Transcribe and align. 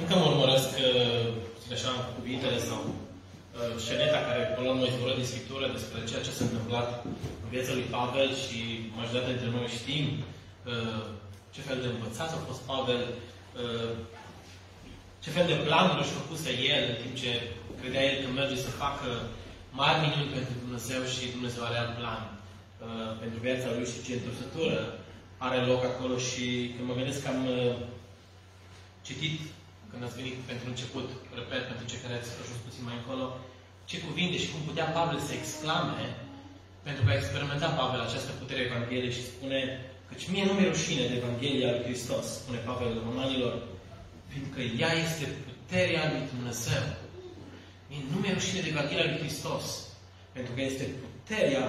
Încă 0.00 0.14
mă 0.14 0.26
urmăresc, 0.32 0.70
zic 1.62 1.72
așa, 1.76 1.92
cuvintele 2.16 2.58
sau 2.68 2.80
sceneta 3.84 4.18
care, 4.28 4.42
până 4.54 4.66
la 4.66 4.72
urmă, 4.72 4.86
izvoră 4.86 5.14
din 5.16 5.30
Scriptură 5.32 5.66
despre 5.76 5.98
ceea 6.08 6.24
ce 6.26 6.36
s-a 6.36 6.44
întâmplat 6.46 6.88
în 7.42 7.48
viața 7.54 7.72
lui 7.76 7.90
Pavel 7.96 8.28
și 8.44 8.58
majoritatea 8.98 9.32
dintre 9.34 9.50
noi 9.54 9.76
știm 9.78 10.06
ce 11.54 11.60
fel 11.68 11.78
de 11.82 11.88
învățat 11.90 12.30
a 12.32 12.46
fost 12.48 12.62
Pavel, 12.70 13.02
ce 15.22 15.30
fel 15.36 15.46
de 15.52 15.60
planuri 15.66 16.02
își 16.02 16.18
făcuse 16.20 16.50
el 16.74 16.82
în 16.92 16.98
timp 17.02 17.14
ce 17.22 17.30
credea 17.80 18.04
el 18.08 18.16
că 18.20 18.28
merge 18.30 18.56
să 18.66 18.80
facă 18.84 19.08
mari 19.80 20.02
minuni 20.04 20.34
pentru 20.36 20.54
Dumnezeu 20.64 21.02
și 21.12 21.34
Dumnezeu 21.36 21.62
are 21.64 21.78
alt 21.78 21.94
plan 21.98 22.22
pentru 23.22 23.38
viața 23.46 23.68
lui 23.74 23.90
și 23.92 24.04
ce 24.04 24.12
întorsătură 24.14 24.80
are 25.46 25.58
loc 25.70 25.82
acolo 25.84 26.16
și 26.28 26.46
când 26.74 26.86
mă 26.88 26.94
gândesc 26.98 27.20
că 27.22 27.28
am 27.34 27.42
citit 29.08 29.36
când 29.94 30.06
ați 30.06 30.20
venit 30.20 30.36
pentru 30.50 30.66
început, 30.68 31.06
repet, 31.40 31.62
pentru 31.70 31.84
cei 31.90 32.02
care 32.04 32.14
ați 32.16 32.30
ajuns 32.42 32.60
puțin 32.66 32.84
mai 32.88 32.98
încolo, 33.00 33.24
ce 33.88 33.96
cuvinte 34.06 34.36
și 34.42 34.50
cum 34.52 34.60
putea 34.70 34.86
Pavel 34.96 35.20
să 35.26 35.32
exclame, 35.34 36.06
pentru 36.86 37.02
că 37.04 37.10
a 37.10 37.20
experimentat 37.20 37.72
Pavel 37.80 38.00
această 38.04 38.30
putere 38.40 38.60
Evangheliei 38.68 39.16
și 39.16 39.28
spune 39.32 39.60
căci 40.08 40.28
mie 40.32 40.44
nu 40.46 40.52
mi-e 40.54 40.72
rușine 40.74 41.04
de 41.10 41.18
Evanghelia 41.20 41.70
lui 41.74 41.86
Hristos, 41.88 42.26
spune 42.40 42.58
Pavel 42.68 42.92
romanilor, 43.08 43.54
fiindcă 44.30 44.60
ea 44.82 44.92
este 45.04 45.24
puterea 45.46 46.04
lui 46.12 46.24
Dumnezeu. 46.32 46.84
Mie 47.88 48.02
nu 48.10 48.16
mi-e 48.18 48.38
rușine 48.38 48.60
de 48.60 48.72
Evanghelia 48.74 49.10
lui 49.10 49.22
Hristos, 49.22 49.64
pentru 50.32 50.52
că 50.54 50.60
este 50.62 50.84
puterea 51.04 51.64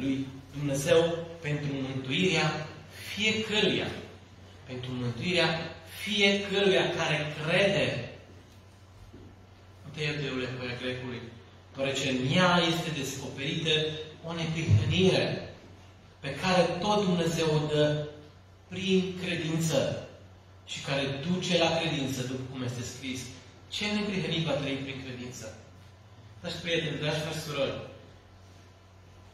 lui 0.00 0.26
Dumnezeu 0.56 1.00
pentru 1.40 1.70
mântuirea 1.88 2.48
fiecăruia. 3.10 3.88
Pentru 4.66 4.90
mântuirea 4.92 5.48
fiecăruia 6.02 6.90
care 6.98 7.34
crede. 7.38 8.10
Întâia 9.86 10.12
Deule, 10.20 10.48
voia 10.58 10.76
grecului, 10.82 11.20
deoarece 11.74 12.10
în 12.10 12.20
ea 12.36 12.60
este 12.72 13.00
descoperită 13.00 13.70
o 14.26 14.32
neprihănire 14.32 15.54
pe 16.20 16.34
care 16.34 16.62
tot 16.62 17.04
Dumnezeu 17.04 17.48
o 17.54 17.66
dă 17.74 18.06
prin 18.68 19.14
credință 19.22 20.08
și 20.66 20.80
care 20.80 21.02
duce 21.28 21.58
la 21.58 21.70
credință, 21.78 22.22
după 22.22 22.42
cum 22.50 22.62
este 22.62 22.82
scris. 22.82 23.20
Ce 23.70 23.84
neprihănit 23.86 24.44
va 24.44 24.52
trăi 24.52 24.84
prin 24.84 25.02
credință? 25.04 25.56
Dragi 26.40 26.56
prieteni, 26.62 26.98
dragi 26.98 27.20
frate 27.20 27.38
surori, 27.38 27.76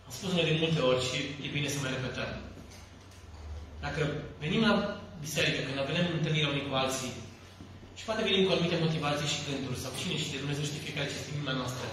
am 0.07 0.13
spus 0.19 0.33
noi 0.33 0.45
de 0.45 0.57
multe 0.61 0.81
ori 0.81 1.05
și 1.09 1.19
e 1.45 1.49
bine 1.53 1.69
să 1.69 1.79
mai 1.81 1.91
repetăm. 1.91 2.31
Dacă 3.81 4.13
venim 4.39 4.61
la 4.61 5.01
biserică, 5.25 5.61
când 5.67 5.79
avem 5.81 6.07
întâlnirea 6.19 6.53
unii 6.53 6.69
cu 6.69 6.75
alții, 6.83 7.13
și 7.99 8.05
poate 8.07 8.27
venim 8.29 8.45
cu 8.45 8.53
anumite 8.53 8.85
motivații 8.87 9.33
și 9.35 9.45
gânduri, 9.47 9.83
sau 9.83 9.91
cine 10.01 10.17
știe, 10.17 10.43
Dumnezeu 10.43 10.65
știe 10.67 10.87
fiecare 10.87 11.09
ce 11.09 11.17
este 11.19 11.35
inima 11.37 11.55
noastră. 11.61 11.87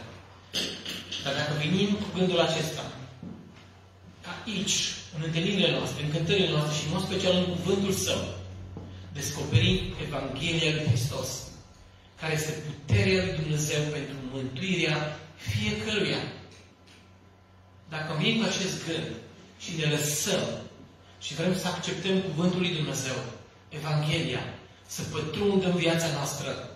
Dar 1.23 1.33
dacă 1.39 1.53
venim 1.63 1.89
cu 2.01 2.07
gândul 2.17 2.39
acesta, 2.47 2.85
ca 4.23 4.31
aici, 4.45 4.77
în 5.15 5.21
întâlnirile 5.27 5.71
noastre, 5.77 5.99
în 6.03 6.11
cântările 6.15 6.49
noastre 6.55 6.73
și 6.77 6.85
în 6.85 6.93
mod 6.93 7.03
special 7.07 7.33
în 7.37 7.47
cuvântul 7.55 7.93
Său, 8.05 8.21
descoperim 9.17 9.77
Evanghelia 10.05 10.71
lui 10.75 10.87
Hristos, 10.89 11.29
care 12.19 12.33
este 12.33 12.53
puterea 12.67 13.23
lui 13.23 13.37
Dumnezeu 13.41 13.81
pentru 13.95 14.15
mântuirea 14.33 14.97
fiecăruia. 15.35 16.23
Dacă 17.89 18.09
venim 18.17 18.37
cu 18.39 18.45
acest 18.47 18.75
gând 18.85 19.09
și 19.63 19.69
ne 19.79 19.85
lăsăm 19.95 20.43
și 21.19 21.33
vrem 21.33 21.57
să 21.57 21.67
acceptăm 21.67 22.21
Cuvântul 22.21 22.59
lui 22.59 22.75
Dumnezeu, 22.75 23.15
Evanghelia, 23.69 24.43
să 24.85 25.01
pătrundă 25.01 25.65
în 25.65 25.75
viața 25.75 26.07
noastră, 26.07 26.69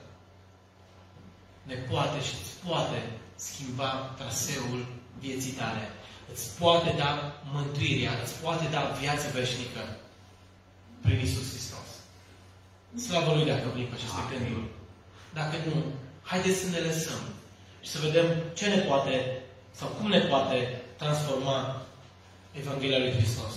ne 1.63 1.75
poate 1.75 2.21
și 2.21 2.33
îți 2.41 2.67
poate 2.67 2.99
schimba 3.35 4.13
traseul 4.17 4.85
vieții 5.19 5.51
tale. 5.51 5.89
Îți 6.33 6.57
poate 6.59 6.93
da 6.97 7.41
mântuirea, 7.53 8.11
îți 8.23 8.33
poate 8.33 8.65
da 8.71 8.95
viață 8.99 9.27
veșnică 9.33 9.81
prin 11.01 11.19
Isus 11.19 11.49
Hristos. 11.49 11.89
Slavă 13.05 13.33
Lui 13.33 13.45
dacă 13.45 13.69
venim 13.69 13.87
cu 13.87 13.93
aceste 13.95 14.43
gânduri. 14.43 14.69
Dacă 15.33 15.55
nu, 15.65 15.83
haideți 16.23 16.59
să 16.59 16.69
ne 16.69 16.79
lăsăm 16.79 17.21
și 17.81 17.89
să 17.89 17.99
vedem 17.99 18.25
ce 18.53 18.65
ne 18.67 18.77
poate 18.77 19.41
sau 19.71 19.87
cum 19.87 20.09
ne 20.09 20.19
poate 20.19 20.81
transforma 20.97 21.81
Evanghelia 22.51 22.97
lui 22.97 23.11
Hristos. 23.11 23.53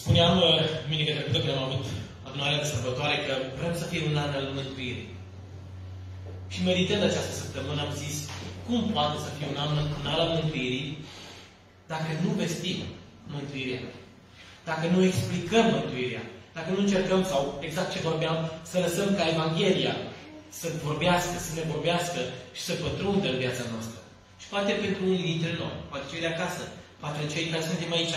Spuneam 0.00 0.34
uh, 0.38 0.46
duminica 0.82 1.12
trecută 1.16 1.38
când 1.38 1.56
am 1.56 1.66
avut 1.68 1.84
adunarea 2.28 2.60
de 2.60 2.70
sărbătoare 2.72 3.16
că 3.26 3.32
vrem 3.58 3.74
să 3.80 3.84
fie 3.90 4.02
un 4.10 4.16
an 4.24 4.32
al 4.38 4.46
mântuirii. 4.58 5.10
Și 6.52 6.58
meditând 6.68 7.02
această 7.02 7.34
săptămână 7.42 7.80
am 7.82 7.92
zis, 8.04 8.16
cum 8.66 8.80
poate 8.96 9.16
să 9.24 9.30
fie 9.36 9.46
un 9.52 9.58
an, 9.62 9.70
un 10.00 10.06
an 10.12 10.20
al 10.24 10.30
mântuirii 10.38 10.88
dacă 11.92 12.10
nu 12.22 12.30
vestim 12.40 12.78
mântuirea? 13.34 13.82
Dacă 14.70 14.84
nu 14.94 14.98
explicăm 15.10 15.66
mântuirea? 15.76 16.24
Dacă 16.56 16.68
nu 16.74 16.80
încercăm, 16.82 17.20
sau 17.32 17.42
exact 17.68 17.90
ce 17.92 18.08
vorbeam, 18.10 18.36
să 18.70 18.76
lăsăm 18.84 19.08
ca 19.18 19.30
Evanghelia 19.34 19.94
să 20.60 20.66
vorbească, 20.88 21.36
să 21.46 21.50
ne 21.54 21.64
vorbească 21.72 22.20
și 22.56 22.62
să 22.68 22.72
pătrundă 22.82 23.26
în 23.30 23.38
viața 23.44 23.64
noastră. 23.72 23.98
Și 24.40 24.46
poate 24.52 24.72
pentru 24.84 25.02
unii 25.10 25.30
dintre 25.32 25.52
noi, 25.60 25.74
poate 25.90 26.06
cei 26.10 26.24
de 26.24 26.32
acasă, 26.34 26.62
poate 27.00 27.32
cei 27.32 27.50
care 27.50 27.62
suntem 27.70 27.92
aici 27.98 28.16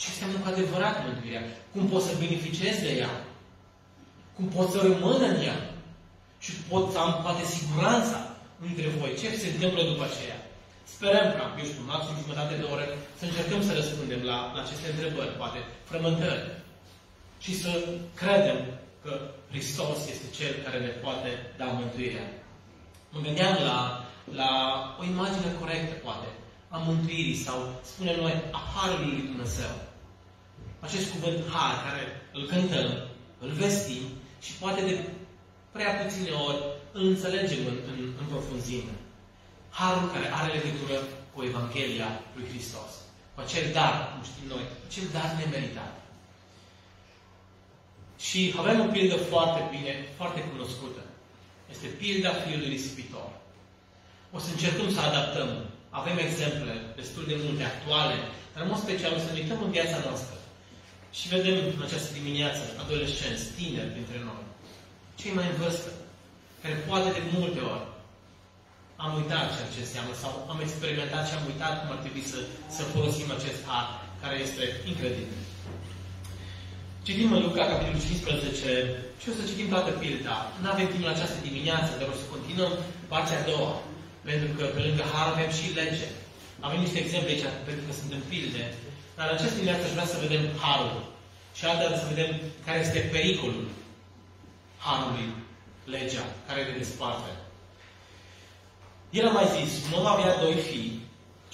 ce 0.00 0.06
înseamnă 0.10 0.38
cu 0.40 0.48
adevărat 0.52 0.96
mântuirea? 1.06 1.44
Cum 1.72 1.82
pot 1.92 2.02
să 2.08 2.20
beneficiez 2.24 2.76
de 2.86 2.92
ea? 3.02 3.12
Cum 4.36 4.46
pot 4.56 4.68
să 4.72 4.78
rămân 4.88 5.20
în 5.30 5.36
ea? 5.48 5.58
Și 6.44 6.52
pot 6.70 6.84
să 6.92 6.98
am 6.98 7.12
poate 7.24 7.44
siguranța 7.56 8.18
între 8.68 8.88
voi. 8.98 9.18
Ce 9.20 9.28
se 9.42 9.48
întâmplă 9.54 9.82
după 9.92 10.04
aceea? 10.06 10.38
Sperăm 10.94 11.26
ca, 11.36 11.44
eu 11.58 11.66
știu, 11.70 11.84
maxim 11.92 12.16
jumătate 12.22 12.54
de 12.60 12.66
oră, 12.72 12.84
să 13.18 13.24
încercăm 13.24 13.60
să 13.64 13.72
răspundem 13.74 14.22
la, 14.30 14.38
la 14.54 14.60
aceste 14.62 14.86
întrebări, 14.90 15.38
poate 15.40 15.58
frământări. 15.90 16.44
Și 17.44 17.52
să 17.62 17.70
credem 18.20 18.58
că 19.02 19.12
Hristos 19.50 19.98
este 20.12 20.26
Cel 20.36 20.52
care 20.64 20.78
ne 20.86 20.92
poate 21.04 21.30
da 21.60 21.64
mântuirea. 21.64 22.26
Mă 23.12 23.18
gândeam 23.26 23.54
la, 23.70 23.78
la 24.40 24.50
o 25.00 25.02
imagine 25.12 25.50
corectă, 25.60 25.94
poate, 26.06 26.28
a 26.74 26.76
mântuirii 26.88 27.42
sau, 27.46 27.58
spunem 27.90 28.16
noi, 28.20 28.34
a 28.58 28.60
Harului 28.74 29.12
lui 29.16 29.28
Dumnezeu 29.30 29.72
acest 30.80 31.10
cuvânt 31.10 31.38
har, 31.52 31.74
care 31.86 32.02
îl 32.36 32.42
cântăm, 32.46 32.88
îl 33.38 33.50
vestim 33.50 34.04
și 34.44 34.52
poate 34.52 34.80
de 34.88 34.94
prea 35.72 35.92
puține 36.00 36.30
ori 36.30 36.60
îl 36.92 37.02
înțelegem 37.12 37.62
în, 37.70 37.76
în, 37.90 37.98
în 38.20 38.26
profunzime. 38.32 38.94
Harul 39.70 40.10
care 40.12 40.26
are 40.38 40.52
legătură 40.52 40.96
cu 41.32 41.38
Evanghelia 41.42 42.10
lui 42.34 42.48
Hristos. 42.50 42.90
Cu 43.34 43.40
acel 43.40 43.66
dar, 43.72 43.94
cum 44.10 44.22
știm 44.30 44.46
noi, 44.54 44.64
acel 44.88 45.06
dar 45.16 45.28
nemeritat. 45.38 45.94
Și 48.26 48.54
avem 48.58 48.80
o 48.80 48.92
pildă 48.94 49.16
foarte 49.16 49.60
bine, 49.76 49.92
foarte 50.16 50.40
cunoscută. 50.50 51.02
Este 51.70 51.86
pilda 51.86 52.32
fiului 52.32 52.68
risipitor. 52.68 53.28
O 54.32 54.38
să 54.38 54.48
încercăm 54.50 54.88
să 54.92 55.00
adaptăm. 55.00 55.50
Avem 55.90 56.16
exemple 56.18 56.72
destul 56.96 57.24
de 57.26 57.36
multe 57.44 57.64
actuale, 57.64 58.16
dar 58.52 58.62
în 58.62 58.70
mod 58.70 58.78
special 58.78 59.12
o 59.14 59.18
să 59.18 59.32
ne 59.32 59.40
uităm 59.40 59.62
în 59.62 59.70
viața 59.70 59.98
noastră. 60.06 60.36
Și 61.18 61.32
vedem 61.34 61.56
în 61.76 61.82
această 61.86 62.10
dimineață 62.18 62.62
adolescenți, 62.82 63.50
tineri 63.56 63.96
dintre 63.98 64.18
noi, 64.28 64.42
cei 65.20 65.36
mai 65.36 65.46
în 65.50 65.56
vârstă, 65.62 65.90
care 66.62 66.74
poate 66.88 67.08
de 67.16 67.22
multe 67.36 67.60
ori 67.72 67.86
am 69.04 69.12
uitat 69.20 69.46
ceea 69.54 69.72
ce 69.74 69.80
înseamnă 69.84 70.14
sau 70.22 70.32
am 70.52 70.58
experimentat 70.66 71.24
și 71.26 71.36
am 71.36 71.48
uitat 71.50 71.74
cum 71.78 71.90
ar 71.94 72.00
trebui 72.04 72.24
să, 72.32 72.38
să 72.76 72.82
folosim 72.94 73.28
acest 73.32 73.60
har, 73.70 73.86
care 74.22 74.36
este 74.46 74.64
incredibil. 74.90 75.40
Citim 77.06 77.30
în 77.36 77.42
Luca, 77.46 77.64
capitolul 77.70 78.06
15, 78.06 78.78
și 79.20 79.28
o 79.30 79.32
să 79.38 79.48
citim 79.48 79.68
toată 79.74 79.90
pilda. 80.02 80.36
Nu 80.60 80.68
avem 80.70 80.88
timp 80.90 81.04
la 81.06 81.14
această 81.14 81.38
dimineață, 81.48 81.90
dar 81.98 82.08
o 82.10 82.16
să 82.20 82.32
continuăm 82.34 82.72
partea 83.12 83.38
a 83.40 83.48
doua. 83.50 83.72
Pentru 84.28 84.50
că 84.56 84.64
pe 84.74 84.80
lângă 84.86 85.04
har 85.12 85.26
avem 85.30 85.50
și 85.58 85.74
lege. 85.80 86.08
Avem 86.66 86.80
niște 86.84 86.98
exemple 87.02 87.30
aici, 87.32 87.46
pentru 87.66 87.82
că 87.86 87.92
sunt 87.98 88.10
în 88.16 88.22
pilde, 88.30 88.64
dar 89.20 89.28
în 89.30 89.36
această 89.36 89.58
dimineață 89.58 89.84
aș 89.84 89.94
vrea 89.96 90.12
să 90.12 90.24
vedem 90.26 90.44
harul. 90.62 90.96
Și 91.58 91.64
altă 91.64 91.84
să 92.02 92.10
vedem 92.12 92.30
care 92.66 92.78
este 92.86 93.00
pericolul 93.14 93.66
harului, 94.84 95.28
legea, 95.94 96.24
care 96.46 96.60
le 96.66 96.78
desparte. 96.80 97.30
El 99.18 99.24
a 99.28 99.32
mai 99.38 99.48
zis, 99.56 99.70
nu 99.90 99.98
avea 100.06 100.40
doi 100.44 100.56
fii. 100.68 100.90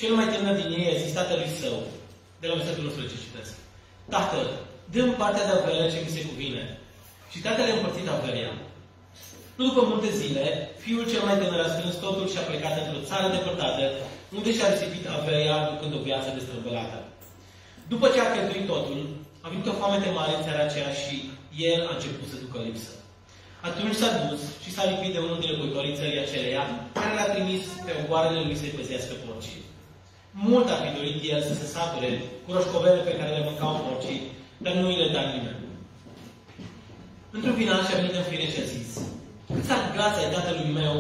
Cel 0.01 0.13
mai 0.19 0.29
tânăr 0.33 0.55
din 0.61 0.71
ei 0.79 0.93
a 0.93 1.03
zis 1.03 1.13
tatălui 1.19 1.57
său, 1.61 1.77
de 2.41 2.47
la 2.49 2.59
versetul 2.61 2.85
11 2.87 3.25
citesc. 3.25 3.55
Tatăl, 4.15 4.47
dă 4.93 5.03
partea 5.23 5.47
de 5.49 5.53
averea 5.55 5.91
ce 5.93 6.05
mi 6.05 6.15
se 6.17 6.27
cuvine. 6.31 6.63
Și 7.33 7.39
tatăl 7.47 7.67
a 7.71 7.77
împărțit 7.77 8.09
averea. 8.09 8.53
Nu 9.57 9.63
după 9.69 9.83
multe 9.91 10.11
zile, 10.21 10.45
fiul 10.85 11.11
cel 11.13 11.23
mai 11.27 11.37
tânăr 11.41 11.61
a 11.65 11.73
strâns 11.75 11.97
totul 12.05 12.27
și 12.33 12.39
a 12.39 12.49
plecat 12.49 12.75
într-o 12.79 13.07
țară 13.09 13.27
depărtată, 13.37 13.85
unde 14.37 14.51
și-a 14.53 14.73
risipit 14.73 15.05
averea 15.07 15.57
ducând 15.71 15.93
o 15.95 16.05
viață 16.09 16.29
destrăbălată. 16.37 16.99
După 17.93 18.07
ce 18.13 18.21
a 18.21 18.33
cheltuit 18.35 18.67
totul, 18.73 19.01
a 19.45 19.49
venit 19.49 19.67
o 19.73 19.79
foamete 19.81 20.09
mare 20.19 20.33
în 20.37 20.45
țara 20.47 20.63
aceea 20.65 20.93
și 21.03 21.15
el 21.73 21.81
a 21.89 21.95
început 21.95 22.27
să 22.31 22.43
ducă 22.45 22.59
lipsă. 22.67 22.93
Atunci 23.69 24.01
s-a 24.01 24.11
dus 24.29 24.43
și 24.63 24.75
s-a 24.75 24.85
lipit 24.91 25.13
de 25.13 25.21
unul 25.27 25.39
din 25.41 25.51
locuitorii 25.53 25.99
țării 26.01 26.25
aceleia, 26.25 26.65
care 26.99 27.13
l-a 27.19 27.33
trimis 27.35 27.63
pe 27.87 27.93
ogoarele 28.01 28.41
lui 28.47 28.61
să-i 28.61 28.77
păzească 28.77 29.15
porcii. 29.25 29.63
Mult 30.49 30.67
a 30.71 30.77
fi 30.83 30.91
dorit 30.97 31.19
el 31.33 31.41
să 31.49 31.55
se 31.61 31.67
sature 31.75 32.11
cu 32.45 32.49
roșcovele 32.57 33.01
pe 33.05 33.17
care 33.19 33.31
le 33.37 33.47
mâncau 33.49 33.83
porcii, 33.85 34.21
dar 34.65 34.75
nu 34.81 34.87
îi 34.89 35.01
le 35.03 35.09
da 35.17 35.23
nimeni. 35.33 35.65
Într-un 37.35 37.57
final 37.61 37.81
și-a 37.85 38.01
venit 38.01 38.15
în 38.21 38.27
fire 38.31 38.47
și 38.53 38.63
a 38.63 38.67
zis, 38.75 38.91
Câți 39.55 39.73
argați 39.73 40.21
ai 40.21 40.33
tatălui 40.35 40.71
meu 40.81 40.97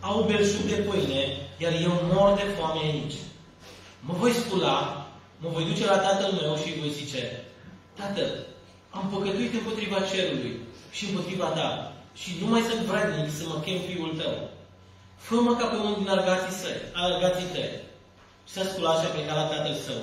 au 0.00 0.16
belșug 0.28 0.64
de 0.72 0.78
pâine, 0.86 1.22
iar 1.62 1.72
eu 1.86 1.94
mor 2.12 2.30
de 2.38 2.46
foame 2.56 2.80
aici. 2.88 3.18
Mă 4.06 4.14
voi 4.20 4.32
scula, 4.32 4.99
mă 5.40 5.48
voi 5.54 5.64
duce 5.64 5.84
la 5.92 5.98
tatăl 6.06 6.32
meu 6.40 6.56
și 6.56 6.68
îi 6.68 6.80
voi 6.80 6.98
zice, 7.00 7.22
Tată, 7.96 8.24
am 8.90 9.04
păcătuit 9.12 9.54
împotriva 9.54 9.98
cerului 10.10 10.54
și 10.96 11.04
împotriva 11.08 11.48
ta 11.58 11.68
și 12.20 12.30
nu 12.40 12.46
mai 12.52 12.62
sunt 12.68 12.80
vrednic 12.88 13.28
să 13.38 13.44
mă 13.46 13.56
chem 13.64 13.80
fiul 13.88 14.12
tău. 14.20 14.34
Fă-mă 15.26 15.52
ca 15.56 15.66
pe 15.66 15.76
unul 15.76 15.96
din 15.98 16.08
argații, 16.16 16.58
săi, 16.60 16.78
argații 16.92 17.52
tăi. 17.54 17.70
Și 18.46 18.52
s-a 18.54 18.64
sculat 18.70 18.96
și 18.98 19.06
a 19.06 19.14
plecat 19.14 19.36
la 19.36 19.50
tatăl 19.52 19.76
său. 19.86 20.02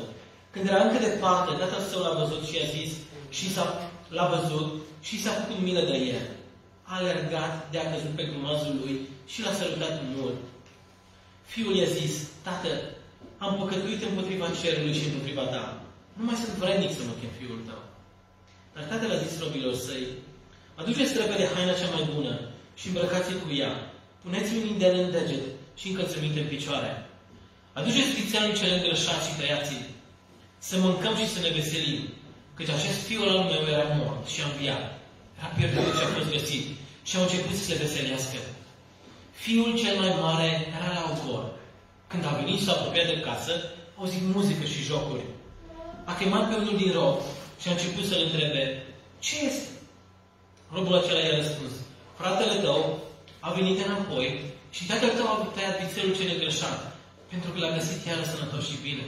Când 0.51 0.68
era 0.68 0.84
încă 0.84 1.00
departe, 1.07 1.51
tatăl 1.62 1.83
său 1.90 2.01
l-a 2.01 2.18
văzut 2.22 2.44
și 2.50 2.56
a 2.63 2.66
zis, 2.78 2.92
și 3.38 3.54
s-a, 3.54 3.66
l-a 4.16 4.28
văzut 4.36 4.68
și 5.07 5.22
s-a 5.24 5.31
făcut 5.40 5.60
milă 5.62 5.83
de 5.92 5.98
el. 6.13 6.25
A 6.83 6.95
alergat 6.95 7.54
de 7.72 7.78
a 7.80 7.92
căzut 7.92 8.13
pe 8.16 8.30
grumazul 8.31 8.75
lui 8.81 8.95
și 9.31 9.44
l-a 9.44 9.54
salutat 9.60 9.95
mult. 10.16 10.40
Fiul 11.45 11.75
i-a 11.75 11.90
zis, 12.00 12.13
Tată, 12.44 12.72
am 13.44 13.54
păcătuit 13.60 14.01
împotriva 14.04 14.48
cerului 14.62 14.98
și 15.00 15.07
împotriva 15.07 15.45
ta. 15.54 15.63
Nu 16.18 16.24
mai 16.25 16.38
sunt 16.42 16.54
vrednic 16.62 16.92
să 16.98 17.01
mă 17.04 17.13
chem 17.19 17.34
fiul 17.39 17.62
tău. 17.68 17.81
Dar 18.74 18.84
tatăl 18.89 19.12
a 19.13 19.24
zis 19.24 19.34
robilor 19.42 19.75
săi, 19.86 20.06
aduceți 20.80 21.18
repede 21.22 21.45
haina 21.54 21.80
cea 21.80 21.95
mai 21.95 22.06
bună 22.13 22.34
și 22.80 22.88
îmbrăcați 22.88 23.42
cu 23.44 23.50
ea. 23.62 23.74
Puneți-mi 24.24 24.62
un 24.62 24.68
indel 24.74 24.95
în 25.04 25.12
deget 25.16 25.45
și 25.80 25.86
încălțăminte 25.88 26.39
în 26.39 26.51
picioare. 26.54 26.92
Aduceți 27.80 28.16
fițelul 28.18 28.57
cel 28.60 28.72
îngrășat 28.74 29.19
și 29.25 29.36
tăiați 29.40 29.75
Să 30.68 30.75
mâncăm 30.78 31.13
și 31.19 31.33
să 31.33 31.40
ne 31.42 31.51
veselim. 31.57 32.00
Căci 32.56 32.75
acest 32.78 33.00
fiul 33.07 33.30
al 33.30 33.44
meu 33.51 33.63
era 33.75 33.88
mort 34.00 34.24
și 34.33 34.42
a 34.42 34.48
înviat. 34.50 34.86
Era 35.38 35.48
pierdut 35.57 35.94
și 35.98 36.04
a 36.06 36.13
fost 36.16 36.30
găsit. 36.36 36.66
Și 37.07 37.16
au 37.16 37.24
început 37.24 37.56
să 37.57 37.63
se 37.63 37.80
veselească. 37.81 38.40
Fiul 39.44 39.72
cel 39.81 39.95
mai 40.01 40.13
mare 40.22 40.50
era 40.78 40.90
la 40.98 41.04
ogor. 41.12 41.56
Când 42.12 42.24
a 42.25 42.38
venit 42.39 42.57
și 42.59 42.65
s-a 42.65 42.71
apropiat 42.75 43.07
de 43.07 43.19
casă, 43.27 43.54
au 43.98 44.04
auzit 44.04 44.24
muzică 44.36 44.65
și 44.74 44.88
jocuri. 44.89 45.25
A 46.12 46.13
chemat 46.19 46.44
pe 46.48 46.56
unul 46.62 46.77
din 46.81 46.92
rob 46.98 47.18
și 47.62 47.68
a 47.68 47.71
început 47.75 48.06
să-l 48.09 48.25
întrebe, 48.25 48.63
ce 49.25 49.36
este? 49.50 49.68
Robul 50.75 50.98
acela 50.98 51.19
i-a 51.19 51.36
răspuns, 51.42 51.74
fratele 52.19 52.56
tău 52.65 52.81
a 53.48 53.50
venit 53.57 53.77
înapoi 53.86 54.27
și 54.75 54.88
tatăl 54.89 55.12
tău 55.18 55.27
a 55.30 55.36
tăiat 55.56 55.75
vițelul 55.81 56.15
cel 56.15 56.39
greșat, 56.42 56.80
pentru 57.31 57.50
că 57.51 57.57
l-a 57.59 57.75
găsit 57.77 58.00
chiar 58.06 58.19
sănătos 58.24 58.63
și 58.69 58.83
bine. 58.86 59.06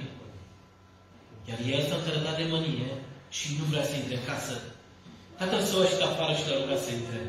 Iar 1.50 1.60
el 1.74 1.81
s-a 1.88 1.98
întărătat 2.00 2.36
de 2.38 2.46
mânie 2.54 2.90
și 3.38 3.48
nu 3.57 3.63
vrea 3.72 3.86
să 3.90 3.96
intre 3.96 4.16
în 4.18 4.25
casă. 4.30 4.56
Tatăl 5.40 5.62
său 5.69 5.80
a 5.80 5.84
ieșit 5.84 6.01
afară 6.01 6.34
și 6.36 6.48
l-a 6.48 6.60
rugat 6.60 6.81
să 6.86 6.92
intre. 6.92 7.22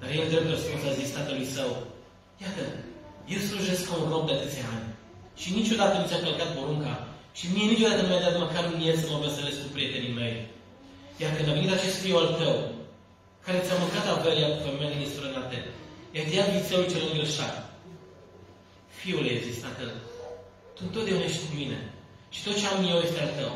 Dar 0.00 0.10
el 0.18 0.26
drept 0.30 0.48
răspuns 0.54 0.82
a 0.84 0.98
zis 1.00 1.14
tatălui 1.16 1.52
său, 1.56 1.70
Iată, 2.42 2.64
eu 3.32 3.40
slujesc 3.48 3.82
ca 3.88 3.94
un 4.02 4.08
rob 4.12 4.24
de 4.26 4.34
atâția 4.34 4.66
ani 4.76 4.93
și 5.40 5.48
niciodată 5.58 5.94
nu 5.96 6.06
ți-a 6.08 6.24
călcat 6.24 6.50
porunca 6.58 6.94
și 7.38 7.44
mie 7.52 7.66
niciodată 7.72 8.00
nu 8.00 8.08
mi-a 8.08 8.26
dat 8.26 8.36
măcar 8.44 8.62
un 8.70 8.78
miez 8.80 8.96
să 9.00 9.08
mă 9.10 9.18
veselesc 9.24 9.58
cu 9.62 9.68
prietenii 9.74 10.18
mei. 10.20 10.36
Iar 11.22 11.30
când 11.34 11.48
a 11.48 11.56
venit 11.58 11.72
acest 11.74 11.96
fiu 12.02 12.16
al 12.22 12.30
tău, 12.40 12.56
care 13.44 13.64
ți-a 13.64 13.80
mâncat 13.82 14.06
avelia 14.08 14.48
cu 14.50 14.58
femeile 14.64 14.96
nesfrânate, 14.98 15.58
i-a 16.14 16.24
tăiat 16.28 16.48
vițelul 16.54 16.90
cel 16.92 17.02
îngrășat. 17.06 17.54
Fiule, 18.98 19.30
i-a 19.32 19.46
zis 19.48 19.58
tatăl, 19.64 19.90
tu 20.74 20.80
întotdeauna 20.86 21.26
ești 21.28 21.42
cu 21.44 21.50
mine 21.60 21.78
și 22.34 22.40
tot 22.44 22.54
ce 22.60 22.66
am 22.66 22.80
eu 22.92 22.98
este 23.06 23.20
al 23.20 23.32
tău. 23.38 23.52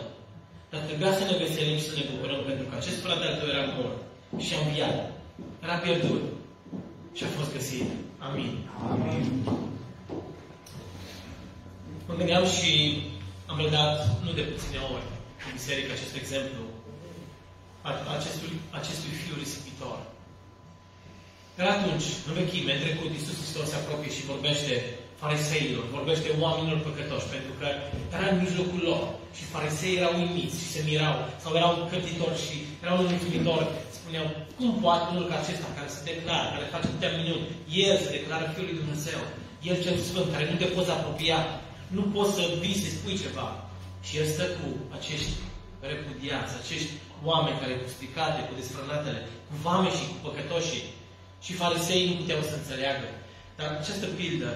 Dar 0.70 0.80
trebuia 0.88 1.12
să 1.18 1.24
ne 1.24 1.40
veselim 1.42 1.76
și 1.78 1.88
să 1.90 1.94
ne 1.96 2.08
bucurăm 2.10 2.40
pentru 2.48 2.64
că 2.68 2.74
acest 2.76 2.98
frate 3.04 3.24
al 3.26 3.36
tău 3.38 3.48
era 3.54 3.64
mort 3.76 3.98
și 4.44 4.54
a 4.54 4.60
înviat. 4.64 4.96
Era 5.64 5.76
pierdut 5.84 6.22
și 7.16 7.24
a 7.24 7.30
fost 7.36 7.50
găsit. 7.56 7.88
Amin. 8.26 8.52
Amin. 8.92 9.24
Mă 12.08 12.14
gândeam 12.20 12.44
și 12.56 12.72
am 13.50 13.58
redat 13.64 13.94
nu 14.24 14.30
de 14.38 14.44
puține 14.52 14.80
ori 14.94 15.06
în 15.44 15.50
biserică 15.58 15.90
acest 15.92 16.14
exemplu 16.22 16.62
acestui, 18.16 18.52
acestui 18.78 19.12
fiu 19.22 19.34
risipitor. 19.42 19.98
Dar 21.56 21.66
atunci, 21.76 22.08
în 22.28 22.32
vechime, 22.40 22.72
în 22.74 22.82
trecut, 22.84 23.10
Iisus 23.12 23.36
Hristos 23.40 23.66
se 23.70 23.78
apropie 23.78 24.14
și 24.16 24.30
vorbește 24.32 24.74
fariseilor, 25.22 25.84
vorbește 25.98 26.28
oamenilor 26.44 26.78
păcătoși, 26.86 27.32
pentru 27.34 27.52
că 27.58 27.68
era 28.14 28.26
în 28.30 28.40
mijlocul 28.44 28.82
lor. 28.90 29.02
Și 29.36 29.52
fariseii 29.54 29.98
erau 30.00 30.14
uimiți 30.20 30.60
și 30.62 30.72
se 30.74 30.80
mirau, 30.88 31.16
sau 31.42 31.50
erau 31.60 31.72
cărtitori 31.90 32.42
și 32.46 32.56
erau 32.84 32.96
nemulțumitori. 32.96 33.68
Spuneau, 33.98 34.26
cum 34.56 34.70
poate 34.84 35.04
unul 35.12 35.26
ca 35.30 35.36
acesta, 35.40 35.76
care 35.76 35.88
se 35.96 36.06
declară, 36.10 36.46
care 36.50 36.72
face 36.74 36.86
atâtea 36.88 37.16
minuni, 37.18 37.48
el 37.88 37.96
se 38.04 38.14
declară 38.16 38.44
Fiul 38.52 38.66
lui 38.68 38.80
Dumnezeu, 38.80 39.20
el 39.70 39.76
cel 39.84 39.96
Sfânt, 40.08 40.28
care 40.32 40.44
nu 40.50 40.56
te 40.58 40.68
poți 40.74 40.94
apropia, 40.96 41.38
nu 41.96 42.02
poți 42.14 42.34
să 42.36 42.42
vii 42.62 42.82
să 42.82 42.88
spui 42.90 43.20
ceva. 43.24 43.48
Și 44.06 44.12
el 44.20 44.26
stă 44.34 44.44
cu 44.56 44.66
acești 44.96 45.32
repudiați, 45.90 46.52
acești 46.62 46.92
oameni 47.30 47.60
care 47.62 47.74
cu 47.80 47.88
stricate, 47.94 48.40
cu 48.48 48.54
desfrânatele, 48.60 49.20
cu 49.48 49.54
vame 49.64 49.90
și 49.98 50.04
cu 50.10 50.16
păcătoșii. 50.24 50.86
Și 51.44 51.60
fariseii 51.62 52.08
nu 52.08 52.14
puteau 52.20 52.42
să 52.50 52.54
înțeleagă. 52.56 53.08
Dar 53.58 53.68
această 53.70 54.06
pildă 54.18 54.50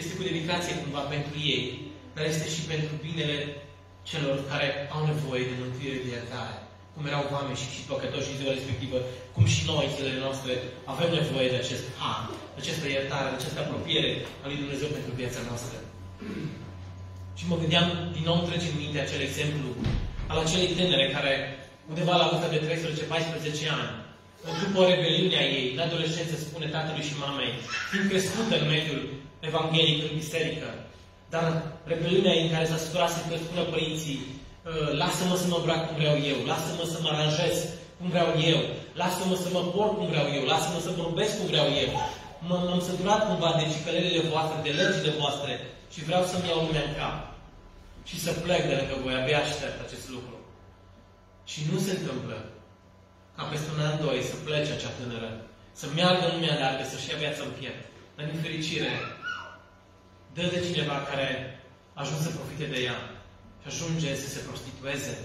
este 0.00 0.12
cu 0.14 0.22
dedicație 0.28 0.80
cumva 0.82 1.02
pentru 1.14 1.34
ei, 1.54 1.64
dar 2.14 2.24
este 2.32 2.46
și 2.54 2.62
pentru 2.72 2.94
binele 3.06 3.38
celor 4.10 4.36
care 4.50 4.68
au 4.94 5.02
nevoie 5.12 5.44
de 5.50 5.60
mântuire, 5.62 5.98
de 6.04 6.10
iertare. 6.12 6.56
Cum 6.94 7.06
erau 7.10 7.24
vame 7.34 7.54
și, 7.60 7.68
și 7.74 7.88
păcătoși 7.90 8.30
în 8.30 8.38
ziua 8.40 8.56
respectivă, 8.58 8.98
cum 9.34 9.44
și 9.54 9.60
noi, 9.70 9.92
zilele 9.96 10.20
noastre, 10.26 10.52
avem 10.92 11.10
nevoie 11.20 11.48
de 11.52 11.60
acest 11.60 11.84
har, 11.98 12.20
de 12.54 12.60
această 12.62 12.86
iertare, 12.88 13.28
de 13.30 13.38
această 13.38 13.58
apropiere 13.60 14.10
a 14.42 14.44
lui 14.50 14.62
Dumnezeu 14.62 14.88
pentru 14.96 15.12
viața 15.20 15.40
noastră. 15.48 15.76
Și 17.40 17.50
mă 17.52 17.60
gândeam, 17.62 17.88
din 18.16 18.24
nou 18.30 18.38
trece 18.48 18.68
în 18.70 18.80
minte 18.82 18.98
acel 19.02 19.20
exemplu 19.28 19.66
al 20.30 20.38
acelei 20.40 20.74
tânere 20.78 21.06
care, 21.16 21.32
undeva 21.90 22.14
la 22.20 22.28
vârsta 22.30 22.48
de 22.54 22.60
13-14 22.62 23.76
ani, 23.78 23.90
după 24.62 24.80
rebeliunea 24.92 25.44
ei, 25.56 25.66
în 25.74 25.80
adolescență, 25.86 26.34
spune 26.36 26.66
tatălui 26.76 27.08
și 27.08 27.20
mamei, 27.22 27.52
fiind 27.90 28.06
crescută 28.10 28.54
în 28.58 28.66
mediul 28.74 29.02
evanghelic, 29.48 29.98
în 30.06 30.14
biserică, 30.22 30.68
dar 31.34 31.46
rebeliunea 31.90 32.34
ei 32.36 32.46
în 32.46 32.54
care 32.54 32.66
s-a 32.70 32.82
săturat 32.84 33.10
să 33.12 33.20
spună 33.44 33.62
părinții, 33.74 34.18
ă, 34.70 34.72
lasă-mă 35.02 35.36
să 35.42 35.46
mă 35.48 35.58
îmbrac 35.58 35.80
cum 35.86 35.96
vreau 36.02 36.16
eu, 36.32 36.38
lasă-mă 36.50 36.84
să 36.92 36.98
mă 37.02 37.10
aranjez 37.12 37.54
cum 37.98 38.06
vreau 38.14 38.30
eu, 38.52 38.60
lasă-mă 39.02 39.36
să 39.42 39.48
mă 39.56 39.62
port 39.74 39.92
cum 39.98 40.06
vreau 40.12 40.26
eu, 40.36 40.44
lasă-mă 40.52 40.80
să 40.86 40.98
vorbesc 41.00 41.32
cum 41.38 41.46
vreau 41.52 41.68
eu. 41.84 41.90
M-am 42.48 42.80
săturat 42.88 43.20
cumva 43.28 43.50
de 43.58 43.64
cicălelele 43.72 44.22
voastre, 44.32 44.56
de 44.66 44.72
legile 44.80 45.12
voastre 45.20 45.52
și 45.92 46.06
vreau 46.08 46.22
să-mi 46.30 46.48
iau 46.48 46.60
lumea 46.66 46.86
în 46.88 46.94
cap 47.00 47.29
și 48.04 48.20
să 48.20 48.32
plec 48.32 48.62
de 48.68 48.74
lângă 48.74 48.96
voi. 49.02 49.14
Abia 49.14 49.38
aștept 49.40 49.78
acest 49.86 50.08
lucru. 50.08 50.34
Și 51.44 51.60
nu 51.70 51.78
se 51.78 51.90
întâmplă 51.90 52.36
ca 53.36 53.42
peste 53.42 53.68
un 53.74 53.80
an, 53.86 54.00
doi, 54.04 54.22
să 54.22 54.34
plece 54.44 54.72
acea 54.72 54.92
tânără, 54.98 55.30
să 55.72 55.86
meargă 55.94 56.24
în 56.26 56.34
lumea 56.34 56.58
largă, 56.58 56.84
să-și 56.84 57.10
ia 57.10 57.16
viața 57.16 57.42
în 57.44 57.52
piept. 57.58 57.82
Dar, 58.16 58.26
din 58.26 58.40
fericire, 58.40 58.92
dă 60.34 60.42
de 60.42 60.60
cineva 60.66 60.96
care 61.10 61.26
ajunge 61.94 62.22
să 62.22 62.36
profite 62.38 62.64
de 62.64 62.80
ea 62.88 62.98
și 63.60 63.66
ajunge 63.66 64.14
să 64.16 64.28
se 64.28 64.40
prostitueze. 64.48 65.18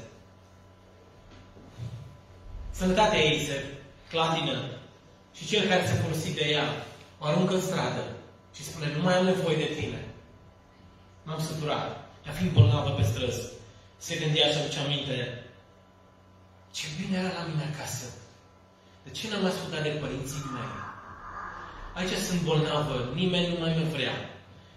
Sănătatea 2.72 3.20
ei 3.20 3.40
se 3.46 3.64
clatină 4.10 4.58
și 5.36 5.48
cel 5.48 5.68
care 5.68 5.86
se 5.86 5.94
folosit 5.94 6.36
de 6.36 6.46
ea 6.46 6.68
o 7.20 7.26
aruncă 7.26 7.54
în 7.54 7.62
stradă 7.62 8.04
și 8.56 8.64
spune, 8.64 8.94
nu 8.96 9.02
mai 9.02 9.18
am 9.18 9.26
nevoie 9.26 9.58
de 9.58 9.74
tine. 9.80 10.06
M-am 11.24 11.42
săturat. 11.42 12.05
Ea 12.26 12.34
fiind 12.34 12.52
bolnavă 12.52 12.90
pe 12.90 13.04
străzi, 13.04 13.48
se 13.98 14.16
gândea 14.16 14.52
și 14.52 14.58
aduce 14.58 14.80
aminte 14.80 15.44
ce 16.76 16.86
bine 17.00 17.18
era 17.18 17.32
la 17.40 17.48
mine 17.50 17.66
acasă. 17.74 18.06
De 19.04 19.10
ce 19.12 19.30
n-am 19.30 19.46
ascultat 19.46 19.84
de 19.84 19.90
părinții 19.90 20.50
mei? 20.54 20.74
Aici 21.98 22.16
sunt 22.28 22.42
bolnavă, 22.42 22.98
nimeni 23.14 23.52
nu 23.54 23.60
mai 23.60 23.78
mă 23.78 23.86
vrea. 23.96 24.16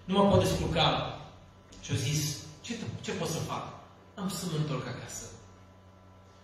Nu 0.04 0.14
mă 0.14 0.28
pot 0.28 0.40
descurca. 0.40 0.86
Și-au 1.84 1.96
zis, 1.96 2.20
ce, 2.60 2.72
ce 3.00 3.12
pot 3.12 3.28
să 3.28 3.38
fac? 3.38 3.64
Am 4.14 4.28
să 4.28 4.44
mă 4.50 4.56
întorc 4.56 4.86
acasă. 4.86 5.24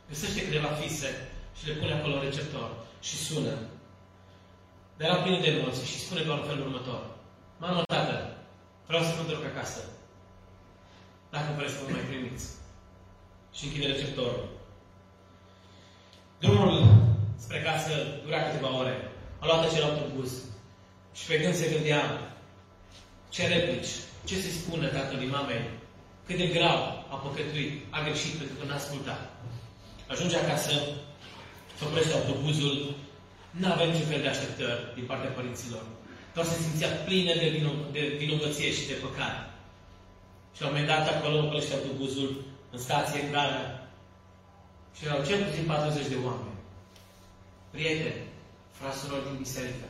Găsește 0.09 0.45
câteva 0.45 0.69
fise 0.69 1.11
și 1.57 1.67
le 1.67 1.75
pune 1.75 1.93
acolo 1.93 2.15
în 2.15 2.21
receptor 2.21 2.69
și 3.01 3.17
sună. 3.17 3.55
Dar 4.97 5.09
era 5.09 5.23
plin 5.23 5.41
de 5.41 5.47
emoții 5.47 5.87
și 5.87 6.01
spune 6.05 6.23
doar 6.23 6.39
în 6.39 6.45
felul 6.45 6.67
următor. 6.67 7.01
Mamă, 7.59 7.83
tată, 7.83 8.37
vreau 8.87 9.03
să 9.03 9.13
mă 9.15 9.21
întorc 9.21 9.45
acasă. 9.45 9.81
Dacă 11.35 11.51
vreți 11.57 11.73
să 11.73 11.81
mă 11.83 11.91
mai 11.91 12.09
primiți. 12.11 12.47
Și 13.57 13.65
închide 13.65 13.87
receptorul. 13.87 14.49
Drumul 16.43 16.75
spre 17.45 17.59
casă 17.67 17.93
dura 18.25 18.43
câteva 18.43 18.79
ore. 18.81 18.95
a 19.39 19.47
luat 19.47 19.65
acel 19.65 19.85
autobuz 19.85 20.31
și 21.15 21.27
pe 21.27 21.41
când 21.41 21.55
se 21.55 21.73
gândea 21.75 22.03
ce 23.29 23.47
replici, 23.47 23.93
ce 24.25 24.35
se 24.41 24.51
spune 24.51 24.87
tatălui 24.87 25.27
mamei, 25.37 25.65
cât 26.27 26.37
de 26.37 26.47
grav 26.47 26.81
a 27.13 27.17
păcătuit, 27.23 27.73
a 27.91 28.03
greșit 28.03 28.35
pentru 28.41 28.57
că 28.57 28.65
n-a 28.65 28.75
ascultat. 28.75 29.21
Ajunge 30.13 30.37
acasă, 30.37 30.73
se 31.77 31.85
oprește 31.85 32.13
autobuzul, 32.15 32.95
nu 33.51 33.73
avem 33.73 33.91
niciun 33.91 34.07
fel 34.07 34.21
de 34.21 34.29
așteptări 34.29 34.93
din 34.95 35.07
partea 35.07 35.31
părinților. 35.31 35.83
Doar 36.35 36.47
se 36.47 36.63
simțea 36.63 36.89
plină 36.89 37.33
de, 37.35 37.49
vino- 37.55 37.93
de 37.93 38.03
vinovăție 38.19 38.71
și 38.73 38.87
de 38.87 38.93
păcat. 38.93 39.54
Și 40.55 40.61
la 40.61 40.67
un 40.67 40.73
moment 40.73 40.91
dat 40.93 41.05
acolo 41.09 41.37
oprește 41.39 41.73
autobuzul 41.75 42.31
în 42.75 42.79
stație 42.87 43.29
clară 43.31 43.63
și 44.97 45.05
erau 45.07 45.21
cel 45.29 45.41
puțin 45.45 45.65
40 45.65 46.13
de 46.13 46.19
oameni. 46.27 46.61
Prieteni, 47.75 48.23
frați 48.79 49.07
din 49.27 49.37
biserică. 49.45 49.87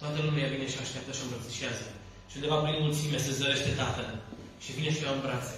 Toată 0.00 0.18
lumea 0.26 0.52
vine 0.52 0.66
și 0.72 0.78
așteaptă 0.82 1.10
și 1.14 1.22
îmbrățișează. 1.24 1.86
Și 2.28 2.34
undeva 2.38 2.58
prin 2.60 2.82
mulțime 2.84 3.18
se 3.26 3.32
zărește 3.38 3.70
tatăl. 3.82 4.08
Și 4.62 4.70
vine 4.76 4.90
și 4.94 5.04
eu 5.04 5.12
în 5.14 5.22
brațe. 5.24 5.56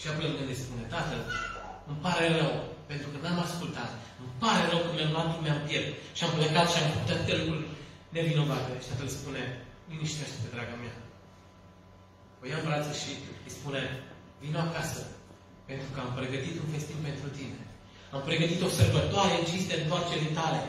Și 0.00 0.06
apoi 0.08 0.34
când 0.36 0.48
îi 0.50 0.62
spune, 0.62 0.84
tatăl, 0.96 1.20
îmi 1.90 2.02
pare 2.06 2.26
rău, 2.38 2.52
pentru 2.90 3.08
că 3.10 3.16
n-am 3.18 3.38
ascultat. 3.46 3.90
Îmi 4.22 4.36
pare 4.42 4.62
rău 4.70 4.80
că 4.84 4.90
mi-am 4.92 5.14
luat 5.14 5.28
lumea 5.34 5.54
în 5.56 5.64
piept. 5.66 5.90
Și 6.16 6.22
am 6.24 6.32
plecat 6.38 6.66
și 6.70 6.78
am 6.78 6.88
făcut 6.92 7.10
atâtea 7.12 7.38
lucruri 7.40 7.66
nevinovate. 8.14 8.72
Și 8.82 8.88
tatăl 8.90 9.08
spune, 9.18 9.42
liniștește-te, 9.88 10.48
draga 10.54 10.76
mea. 10.82 10.94
O 12.46 12.48
ia 12.48 12.58
în 12.58 12.66
brațe 12.68 12.92
și 13.02 13.10
îi 13.46 13.56
spune, 13.58 13.82
vino 14.40 14.58
acasă, 14.58 15.00
pentru 15.68 15.88
că 15.92 15.98
am 16.00 16.12
pregătit 16.18 16.54
un 16.62 16.68
festin 16.74 16.98
pentru 17.08 17.28
tine. 17.38 17.58
Am 18.14 18.22
pregătit 18.28 18.60
o 18.62 18.68
sărbătoare 18.78 19.34
în 19.38 19.44
cinste 19.50 19.74
întoarcerii 19.80 20.36
tale. 20.38 20.62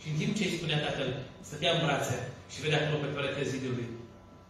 Și 0.00 0.08
în 0.08 0.16
timp 0.20 0.32
ce 0.36 0.44
îi 0.44 0.56
spunea 0.56 0.80
tatăl, 0.86 1.10
stătea 1.48 1.72
în 1.72 1.80
brațe 1.84 2.16
și 2.52 2.62
vedea 2.64 2.80
acolo 2.80 3.02
pe 3.02 3.14
perete 3.16 3.42
zidului, 3.52 3.88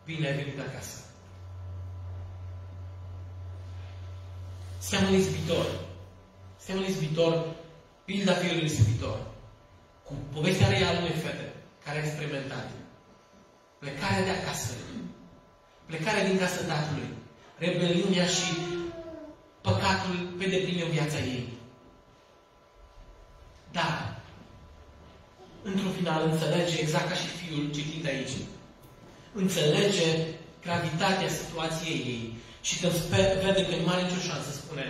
bine 0.04 0.26
ai 0.26 0.38
venit 0.40 0.58
acasă. 0.60 0.96
Seamănă 4.78 5.16
izbitor. 5.16 5.66
Seamănă 6.64 6.86
izbitor, 6.86 7.32
pilda 8.04 8.32
fiului 8.32 8.64
izbitor. 8.64 9.18
Cu 10.06 10.12
povestea 10.34 10.68
reală 10.68 10.98
unei 10.98 11.22
fete 11.24 11.52
care 11.84 11.98
a 11.98 12.04
experimentat. 12.04 12.68
Plecarea 13.78 14.24
de 14.24 14.30
acasă. 14.30 14.72
Plecarea 15.86 16.26
din 16.28 16.38
casa 16.38 16.60
tatălui. 16.72 17.08
Rebeliunea 17.58 18.26
și 18.26 18.48
păcatul 19.60 20.16
pe 20.38 20.46
deplin 20.46 20.82
în 20.84 20.90
viața 20.90 21.18
ei. 21.18 21.48
Dar, 23.72 24.16
într-un 25.62 25.92
final, 25.92 26.30
înțelege 26.30 26.78
exact 26.78 27.08
ca 27.08 27.14
și 27.14 27.26
fiul 27.26 27.70
citit 27.74 28.06
aici. 28.06 28.36
Înțelege 29.32 30.08
gravitatea 30.62 31.28
situației 31.28 31.98
ei 32.12 32.36
și 32.60 32.78
când 32.80 32.92
vede 33.44 33.62
că 33.66 33.74
nu 33.76 33.88
are 33.88 34.02
nicio 34.02 34.26
șansă, 34.28 34.50
spune, 34.52 34.86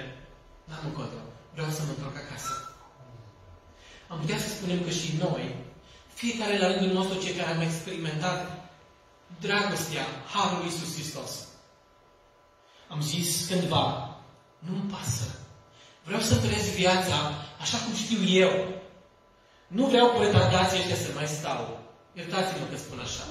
n-am 0.64 0.84
încotro, 0.84 1.22
vreau 1.54 1.70
să 1.70 1.82
mă 1.82 1.92
întorc 1.96 2.16
acasă. 2.16 2.52
Am 4.08 4.18
putea 4.20 4.38
să 4.38 4.48
spunem 4.48 4.80
că 4.82 4.90
și 4.90 5.08
noi, 5.24 5.54
fiecare 6.14 6.58
la 6.58 6.66
rândul 6.70 6.92
nostru, 6.98 7.20
cei 7.20 7.38
care 7.38 7.50
am 7.50 7.60
experimentat 7.60 8.55
dragostea 9.40 10.06
Harului 10.33 10.64
Iisus 10.64 10.95
Hristos, 10.95 11.30
am 12.88 13.00
zis 13.00 13.47
cândva, 13.49 14.16
nu-mi 14.59 14.90
pasă. 14.92 15.28
Vreau 16.04 16.21
să 16.21 16.37
trăiesc 16.37 16.71
viața 16.83 17.16
așa 17.61 17.78
cum 17.85 17.95
știu 17.95 18.21
eu. 18.45 18.52
Nu 19.66 19.85
vreau 19.87 20.06
cu 20.09 20.21
retardații 20.23 20.78
ăștia 20.78 20.97
să 20.97 21.11
mai 21.14 21.26
stau. 21.26 21.61
Iertați-mă 22.18 22.66
că 22.71 22.76
spun 22.76 22.99
așa. 23.06 23.25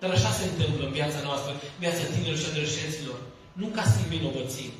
Dar 0.00 0.10
așa 0.10 0.30
se 0.38 0.44
întâmplă 0.44 0.82
în 0.86 0.92
viața 0.98 1.20
noastră, 1.28 1.50
în 1.52 1.58
viața 1.78 2.04
tinerilor 2.12 2.38
și 2.38 2.50
adolescenților. 2.50 3.18
Nu 3.60 3.66
ca 3.66 3.82
să 3.84 3.96
fim 3.98 4.08
vinovății, 4.16 4.70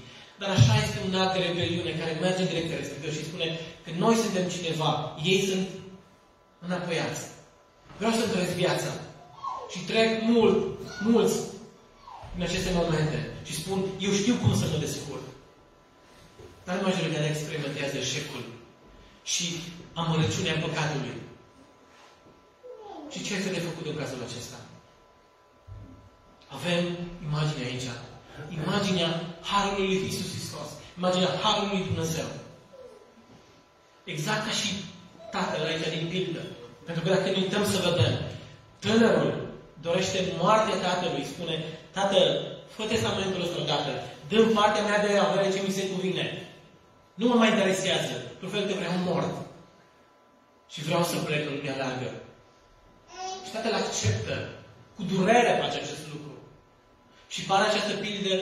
dar 0.41 0.51
așa 0.51 0.75
este 0.85 0.99
un 1.07 1.15
act 1.23 1.33
de 1.35 1.41
rebeliune 1.47 1.93
care 2.01 2.23
merge 2.25 2.43
în 2.43 2.53
direcția 2.53 2.81
respectivă 2.83 3.13
și 3.13 3.29
spune 3.29 3.47
că 3.85 3.91
noi 4.05 4.15
suntem 4.15 4.47
cineva, 4.57 4.91
ei 5.31 5.41
sunt 5.49 5.69
înapoiați. 6.67 7.23
Vreau 7.99 8.13
să 8.13 8.29
trăiesc 8.29 8.55
viața. 8.65 8.91
Și 9.71 9.79
trec 9.79 10.23
mult, 10.23 10.79
mulți 11.01 11.39
în 12.37 12.43
aceste 12.43 12.71
momente 12.75 13.37
și 13.45 13.55
spun, 13.55 13.85
eu 13.99 14.13
știu 14.13 14.35
cum 14.35 14.57
să 14.57 14.67
mă 14.73 14.79
descurc. 14.79 15.23
Dar 16.65 16.81
majoritatea 16.83 17.31
experimentează 17.31 17.97
eșecul 17.97 18.45
și 19.23 19.45
amărăciunea 19.95 20.61
păcatului. 20.65 21.17
Și 23.11 23.23
ce 23.25 23.35
este 23.35 23.51
de 23.51 23.67
făcut 23.69 23.87
în 23.87 23.97
cazul 23.97 24.27
acesta? 24.29 24.57
Avem 26.49 26.83
imaginea 27.29 27.67
aici. 27.67 27.89
Imaginea 28.61 29.11
Harului 29.51 29.87
lui 29.87 30.05
Iisus 30.05 30.31
Hristos. 30.35 30.69
Imaginea 30.99 31.29
Harului 31.43 31.77
lui 31.77 31.87
Dumnezeu. 31.87 32.29
Exact 34.05 34.47
ca 34.47 34.51
și 34.51 34.71
tatăl 35.31 35.65
aici 35.65 35.99
din 35.99 36.09
pildă. 36.09 36.43
Pentru 36.85 37.03
că 37.03 37.09
dacă 37.09 37.31
ne 37.31 37.41
uităm 37.43 37.65
să 37.67 37.89
vedem, 37.89 38.15
tânărul 38.79 39.44
dorește 39.87 40.19
moartea 40.41 40.77
tatălui, 40.87 41.31
spune, 41.33 41.57
tată, 41.97 42.21
fă 42.75 42.83
testamentul 42.85 43.45
ăsta 43.47 43.61
odată, 43.63 43.91
dă 44.29 44.39
partea 44.57 44.83
mea 44.89 45.01
de 45.07 45.19
avere 45.19 45.53
ce 45.53 45.61
mi 45.67 45.77
se 45.79 45.89
cuvine. 45.93 46.25
Nu 47.15 47.27
mă 47.29 47.35
mai 47.35 47.51
interesează. 47.51 48.15
Cu 48.41 48.47
fel 48.47 48.65
că 48.67 48.75
vreau 48.75 48.97
mort. 49.09 49.35
Și 50.73 50.81
vreau 50.83 51.03
să 51.05 51.17
plec 51.17 51.49
în 51.49 51.55
lumea 51.57 51.77
largă. 51.77 52.11
Și 53.45 53.51
tatăl 53.53 53.75
acceptă. 53.75 54.37
Cu 54.97 55.03
durere 55.03 55.61
face 55.63 55.77
acest 55.77 56.05
lucru. 56.13 56.35
Și 57.29 57.43
pare 57.49 57.65
această 57.67 57.93
pildă 58.05 58.35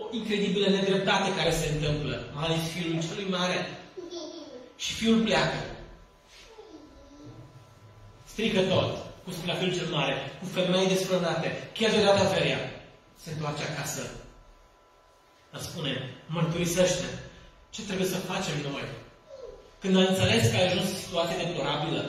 o 0.00 0.04
incredibilă 0.10 0.68
nedreptate 0.68 1.34
care 1.34 1.50
se 1.50 1.68
întâmplă, 1.72 2.24
mai 2.34 2.44
ales 2.44 2.62
fiul 2.72 3.02
celui 3.02 3.30
mare. 3.30 3.58
Și 4.76 4.92
fiul 4.92 5.22
pleacă. 5.22 5.60
Strică 8.24 8.60
tot, 8.60 9.07
cum 9.28 9.36
spunea 9.36 9.60
fiul 9.60 9.76
cel 9.78 9.90
mare, 9.98 10.14
cu 10.40 10.46
femei 10.56 10.92
desfrânate, 10.92 11.48
cheltuie 11.76 12.04
toată 12.06 12.22
averia. 12.24 12.60
Se 13.22 13.28
întoarce 13.30 13.64
acasă. 13.66 14.02
Dar 15.52 15.60
spune, 15.68 15.92
mărturisește 16.34 17.06
ce 17.74 17.80
trebuie 17.88 18.08
să 18.14 18.26
facem 18.30 18.56
noi. 18.70 18.86
Când 19.80 19.96
ai 19.96 20.06
înțeles 20.10 20.42
că 20.48 20.56
ai 20.56 20.66
ajuns 20.68 20.88
în 20.90 21.02
situație 21.04 21.42
deplorabilă, 21.42 22.02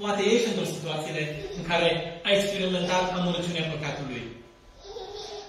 poate 0.00 0.22
ești 0.34 0.48
într-o 0.48 0.72
situație 0.74 1.20
în 1.58 1.62
care 1.70 1.88
ai 2.26 2.36
experimentat 2.38 3.04
amărăciunea 3.18 3.70
păcatului 3.72 4.22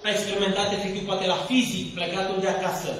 a 0.03 0.09
experimentat 0.09 0.69
efectiv 0.73 1.05
poate 1.05 1.25
la 1.25 1.39
fizic 1.49 1.93
plecatul 1.93 2.37
de 2.39 2.47
acasă 2.47 2.91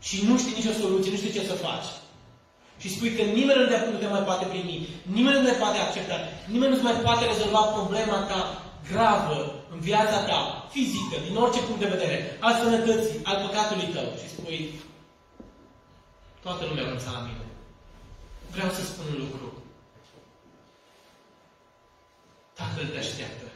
și 0.00 0.16
nu 0.26 0.38
știi 0.38 0.58
nicio 0.58 0.80
soluție, 0.82 1.10
nu 1.10 1.16
știi 1.16 1.36
ce 1.36 1.50
să 1.50 1.52
faci. 1.66 1.88
Și 2.80 2.94
spui 2.94 3.14
că 3.16 3.22
nimeni 3.22 3.60
nu 3.92 3.98
te 3.98 4.06
mai 4.06 4.26
poate 4.28 4.44
primi, 4.52 4.88
nimeni 5.16 5.38
nu 5.38 5.44
te 5.48 5.60
poate 5.62 5.78
accepta, 5.78 6.16
nimeni 6.52 6.70
nu-ți 6.72 6.86
mai 6.88 6.96
poate 7.06 7.24
rezolva 7.24 7.62
problema 7.76 8.18
ta 8.30 8.40
gravă 8.90 9.38
în 9.72 9.80
viața 9.80 10.18
ta, 10.28 10.68
fizică, 10.70 11.16
din 11.26 11.36
orice 11.36 11.60
punct 11.60 11.80
de 11.80 11.92
vedere, 11.94 12.36
al 12.40 12.54
sănătății, 12.62 13.20
al 13.22 13.36
păcatului 13.46 13.92
tău. 13.94 14.08
Și 14.20 14.28
spui, 14.34 14.80
toată 16.42 16.64
lumea 16.64 16.84
va 16.84 17.12
la 17.12 17.26
mine. 17.26 17.44
Vreau 18.54 18.70
să 18.70 18.82
spun 18.84 19.06
un 19.12 19.18
lucru. 19.24 19.46
Tatăl 22.58 22.86
te 22.92 22.98
așteaptă. 22.98 23.46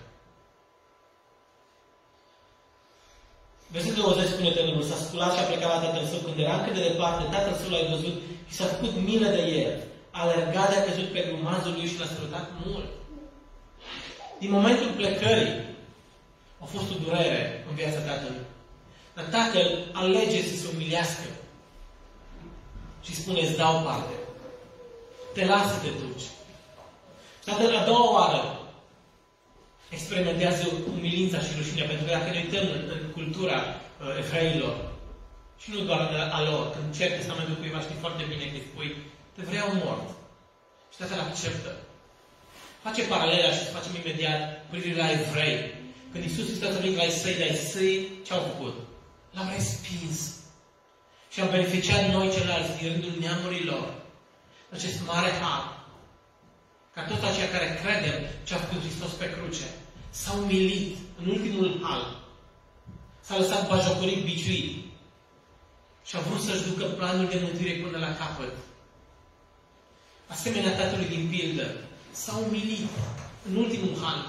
Versetul 3.74 4.02
20 4.02 4.28
spune 4.28 4.50
tânărul, 4.50 4.82
s-a 4.82 4.98
sculat 5.04 5.32
și 5.34 5.40
a 5.40 5.48
plecat 5.50 5.70
la 5.74 5.82
tatăl 5.84 6.04
său. 6.10 6.20
Când 6.24 6.38
era 6.38 6.54
încă 6.56 6.70
de 6.76 6.86
departe, 6.88 7.22
tatăl 7.34 7.54
său 7.60 7.70
l-a 7.70 7.90
văzut 7.94 8.16
și 8.48 8.54
s-a 8.54 8.64
făcut 8.64 8.92
milă 9.04 9.28
de 9.28 9.42
el. 9.42 9.82
A 10.10 10.20
alergat 10.20 10.68
de 10.70 10.76
a 10.76 10.84
căzut 10.84 11.08
pe 11.12 11.24
grumazul 11.28 11.72
lui 11.72 11.86
și 11.86 11.98
l-a 11.98 12.06
sărutat 12.14 12.50
mult. 12.64 12.88
Din 14.38 14.50
momentul 14.50 14.90
plecării 14.96 15.54
a 16.58 16.64
fost 16.64 16.90
o 16.90 16.98
durere 17.04 17.64
în 17.68 17.74
viața 17.74 17.98
tatălui. 17.98 18.46
Dar 19.14 19.24
tatăl 19.24 19.68
alege 19.92 20.42
să 20.42 20.56
se 20.56 20.66
umilească 20.74 21.28
și 23.02 23.14
spune, 23.14 23.40
îți 23.40 23.56
dau 23.56 23.82
parte. 23.82 24.14
Te 25.34 25.44
lasă 25.44 25.68
să 25.68 25.80
te 25.80 25.88
duci. 26.00 26.26
Tatăl 27.44 27.76
a 27.76 27.84
doua 27.84 28.12
oară 28.12 28.58
experimentează 29.88 30.64
umilința 30.96 31.38
și 31.38 31.56
rușinea, 31.56 31.86
pentru 31.86 32.04
că 32.04 32.10
dacă 32.10 32.30
ne 32.30 32.42
uităm 32.44 32.66
în, 32.76 32.82
în 32.96 33.02
cultura 33.16 33.58
uh, 33.58 34.18
evreilor, 34.18 34.74
și 35.62 35.70
nu 35.70 35.80
doar 35.88 36.00
a 36.32 36.42
lor, 36.42 36.62
când 36.74 36.96
cer 36.96 37.10
testamentul 37.10 37.54
cuiva, 37.54 37.80
știi 37.80 38.02
foarte 38.04 38.24
bine 38.30 38.44
că 38.44 38.58
spui, 38.60 38.96
te 39.34 39.42
vreau 39.50 39.68
mort. 39.84 40.08
Și 40.92 40.98
tatăl 40.98 41.20
acceptă. 41.20 41.70
Face 42.82 43.02
paralela 43.02 43.50
și 43.52 43.64
să 43.64 43.74
facem 43.76 43.94
imediat 43.94 44.40
privire 44.70 44.96
la 44.96 45.10
evrei. 45.10 45.58
Când 46.10 46.24
Iisus 46.24 46.46
Hristos 46.46 46.74
a 46.74 46.78
venit 46.78 46.96
la 46.96 47.02
Isai, 47.02 47.40
de 47.40 47.46
Isai, 47.52 48.08
ce 48.24 48.32
au 48.32 48.40
făcut? 48.50 48.76
L-am 49.34 49.50
respins. 49.56 50.18
Și 51.32 51.40
am 51.40 51.50
beneficiat 51.50 52.12
noi 52.12 52.30
ceilalți 52.34 52.76
din 52.78 52.92
rândul 52.92 53.14
neamurilor 53.20 53.94
acest 54.74 55.06
mare 55.06 55.30
har 55.30 55.84
ca 56.94 57.02
toți 57.02 57.24
aceia 57.24 57.50
care 57.50 57.80
credem 57.82 58.18
ce 58.44 58.54
a 58.54 58.56
făcut 58.56 58.80
Hristos 58.80 59.12
pe 59.12 59.30
cruce, 59.30 59.66
s-au 60.10 60.36
milit 60.36 60.96
în 61.20 61.28
ultimul 61.28 61.80
hal. 61.82 62.16
S-a 63.20 63.38
lăsat 63.38 63.68
bajocorit, 63.68 64.24
biciuit. 64.24 64.83
Și 66.06 66.16
a 66.16 66.20
vrut 66.26 66.42
să-și 66.42 66.66
ducă 66.68 66.84
planul 66.84 67.28
de 67.28 67.38
mântuire 67.42 67.74
până 67.84 67.98
la 67.98 68.16
capăt. 68.20 68.52
Asemenea 70.26 70.76
tatălui 70.76 71.12
din 71.14 71.24
pildă, 71.32 71.66
s-au 72.12 72.44
umilit 72.48 72.88
în 73.48 73.56
ultimul 73.56 73.94
hal. 74.02 74.20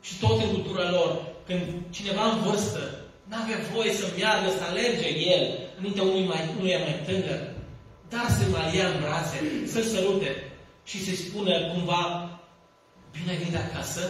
Și 0.00 0.18
tot 0.18 0.42
în 0.42 0.50
cultura 0.54 0.90
lor, 0.90 1.10
când 1.46 1.62
cineva 1.90 2.24
în 2.30 2.38
vârstă 2.42 2.82
n-avea 3.28 3.58
voie 3.72 3.92
să 3.92 4.06
meargă, 4.18 4.48
să 4.58 4.64
alerge 4.64 5.08
el 5.34 5.42
înaintea 5.78 6.02
unui 6.02 6.24
mai, 6.24 6.42
unui 6.58 6.76
mai 6.84 7.02
tânăr, 7.06 7.40
dar 8.08 8.26
să 8.36 8.44
mai 8.50 8.76
ia 8.76 8.86
în 8.88 9.00
brațe, 9.00 9.38
să-l 9.72 9.82
sărute 9.82 10.30
și 10.84 11.04
să-i 11.04 11.22
spună 11.24 11.52
cumva, 11.70 12.02
bine 13.12 13.30
ai 13.30 13.36
venit 13.36 13.56
acasă, 13.56 14.04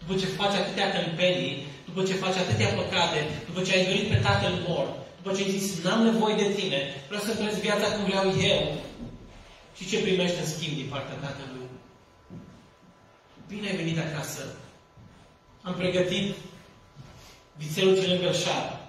după 0.00 0.14
ce 0.20 0.26
faci 0.26 0.54
atâtea 0.54 0.88
tâmpenii, 0.96 1.66
după 1.84 2.02
ce 2.02 2.14
faci 2.24 2.36
atâtea 2.36 2.68
păcate, 2.68 3.18
după 3.46 3.60
ce 3.62 3.72
ai 3.72 3.86
dorit 3.86 4.08
pe 4.08 4.16
tatăl 4.16 4.52
mort, 4.66 4.92
după 5.22 5.36
ce 5.36 5.42
ai 5.42 5.50
zis, 5.50 5.82
n-am 5.82 6.02
nevoie 6.02 6.34
de 6.34 6.52
tine, 6.52 6.80
vreau 7.08 7.22
să 7.22 7.34
trăiesc 7.34 7.60
viața 7.60 7.92
cum 7.92 8.04
vreau 8.04 8.26
eu. 8.40 8.76
Și 9.76 9.88
ce 9.88 10.02
primești 10.02 10.38
în 10.38 10.46
schimb 10.46 10.74
din 10.76 10.88
partea 10.88 11.14
tatălui? 11.14 11.68
Bine 13.48 13.68
ai 13.68 13.76
venit 13.76 13.98
acasă. 13.98 14.42
Am 15.62 15.74
pregătit 15.74 16.34
vițelul 17.56 18.00
cel 18.00 18.10
îngălșat. 18.10 18.88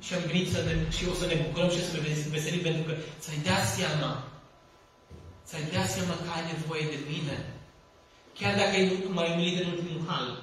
Și 0.00 0.14
am 0.14 0.22
venit 0.26 0.50
să 0.50 0.62
ne, 0.62 0.90
și 0.96 1.04
o 1.10 1.14
să 1.14 1.26
ne 1.26 1.34
bucurăm 1.34 1.70
și 1.70 1.84
să 1.84 1.92
ne 1.92 2.00
veselim 2.30 2.60
pentru 2.60 2.82
că 2.82 2.94
ți-ai 3.20 3.40
dat 3.44 3.66
seama. 3.66 4.28
Ți-ai 5.46 5.70
dat 5.72 5.90
seama 5.90 6.14
că 6.14 6.30
ai 6.34 6.52
nevoie 6.52 6.84
de 6.84 6.98
mine. 7.08 7.36
Chiar 8.38 8.54
dacă 8.54 8.70
ai 8.70 9.04
mai 9.08 9.32
umilit 9.32 9.60
în 9.62 9.70
ultimul 9.70 10.04
hal. 10.06 10.42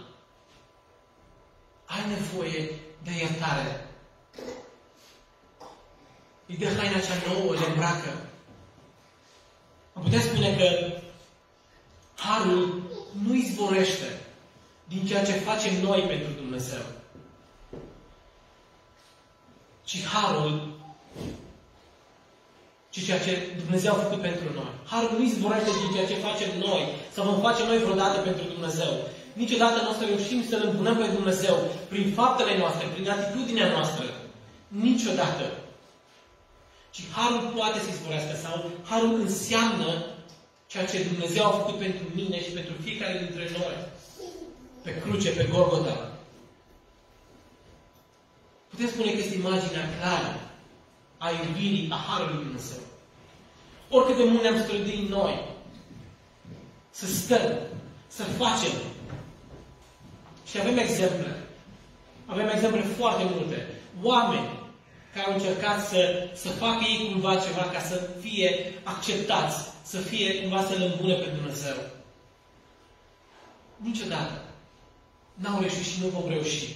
Ai 1.85 2.03
nevoie 2.09 2.69
de 3.03 3.11
iertare. 3.19 3.80
Îi 6.51 6.57
dă 6.57 6.67
haina 6.77 6.99
cea 6.99 7.17
nouă, 7.27 7.53
le 7.53 7.65
îmbracă. 7.69 8.11
Am 9.93 10.01
putea 10.03 10.19
spune 10.19 10.55
că 10.55 10.67
harul 12.15 12.81
nu 13.23 13.33
izvorește 13.33 14.09
din 14.87 15.05
ceea 15.05 15.25
ce 15.25 15.31
facem 15.31 15.73
noi 15.81 16.01
pentru 16.01 16.31
Dumnezeu. 16.41 16.83
Ci 19.83 20.03
harul 20.03 20.79
ci 22.89 23.05
ceea 23.05 23.19
ce 23.19 23.33
Dumnezeu 23.63 23.93
a 23.93 24.03
făcut 24.05 24.21
pentru 24.21 24.47
noi. 24.53 24.71
Harul 24.85 25.11
nu 25.17 25.23
izvorește 25.23 25.71
din 25.81 25.93
ceea 25.93 26.07
ce 26.07 26.25
facem 26.27 26.49
noi, 26.59 26.81
să 27.13 27.21
vom 27.21 27.39
face 27.39 27.63
noi 27.65 27.77
vreodată 27.77 28.19
pentru 28.19 28.43
Dumnezeu. 28.53 28.91
Niciodată 29.33 29.81
nu 29.81 29.89
o 29.89 29.93
să 29.93 30.05
reușim 30.05 30.43
să-L 30.49 30.63
îmbunăm 30.65 30.97
pe 30.97 31.07
Dumnezeu 31.17 31.55
prin 31.89 32.11
faptele 32.13 32.57
noastre, 32.57 32.85
prin 32.93 33.09
atitudinea 33.09 33.67
noastră. 33.67 34.05
Niciodată. 34.67 35.60
Ci 36.91 37.01
harul 37.15 37.53
poate 37.55 37.79
să 37.79 37.89
izvorească 37.89 38.35
sau 38.43 38.71
harul 38.89 39.19
înseamnă 39.19 40.05
ceea 40.67 40.85
ce 40.85 41.03
Dumnezeu 41.03 41.45
a 41.45 41.57
făcut 41.59 41.77
pentru 41.77 42.05
mine 42.13 42.43
și 42.43 42.49
pentru 42.49 42.73
fiecare 42.83 43.17
dintre 43.17 43.49
noi. 43.57 43.75
Pe 44.83 44.99
cruce, 45.01 45.29
pe 45.29 45.49
Golgota. 45.51 46.11
Putem 48.69 48.87
spune 48.87 49.11
că 49.11 49.17
este 49.17 49.35
imaginea 49.35 49.89
clară 49.97 50.39
a 51.17 51.29
iubirii, 51.29 51.89
a 51.91 51.95
Harului 51.95 52.43
Dumnezeu. 52.43 52.81
Oricât 53.89 54.17
de 54.17 54.23
mult 54.23 54.41
ne-am 54.41 54.61
străduit 54.61 55.09
noi 55.09 55.45
să 56.89 57.05
stăm, 57.05 57.51
să 58.07 58.23
facem. 58.23 58.71
Și 60.45 60.59
avem 60.59 60.77
exemple. 60.77 61.43
Avem 62.25 62.47
exemple 62.47 62.81
foarte 62.81 63.23
multe. 63.23 63.67
Oameni 64.01 64.60
care 65.13 65.25
au 65.25 65.33
încercat 65.33 65.87
să, 65.87 66.29
să 66.33 66.49
facă 66.49 66.83
ei 66.83 67.09
cumva 67.11 67.35
ceva 67.35 67.63
ca 67.73 67.79
să 67.79 68.07
fie 68.21 68.73
acceptați, 68.83 69.57
să 69.83 69.97
fie 69.97 70.41
cumva 70.41 70.61
să-L 70.63 70.81
îmbune 70.81 71.13
pe 71.13 71.29
Dumnezeu. 71.29 71.75
Niciodată. 73.75 74.41
N-au 75.33 75.59
reușit 75.59 75.85
și 75.85 76.01
nu 76.01 76.07
vom 76.07 76.29
reuși. 76.29 76.75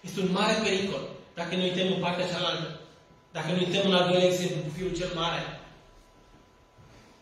Este 0.00 0.20
un 0.20 0.32
mare 0.32 0.54
pericol 0.62 1.00
dacă 1.34 1.54
ne 1.54 1.62
uităm 1.62 1.92
în 1.92 2.00
partea 2.00 2.26
cealaltă. 2.26 2.80
Dacă 3.32 3.50
nu 3.50 3.58
uităm 3.58 3.88
un 3.88 3.94
al 3.94 4.08
doilea 4.08 4.28
exemplu 4.28 4.60
cu 4.62 4.70
fiul 4.76 4.96
cel 4.96 5.10
mare, 5.14 5.60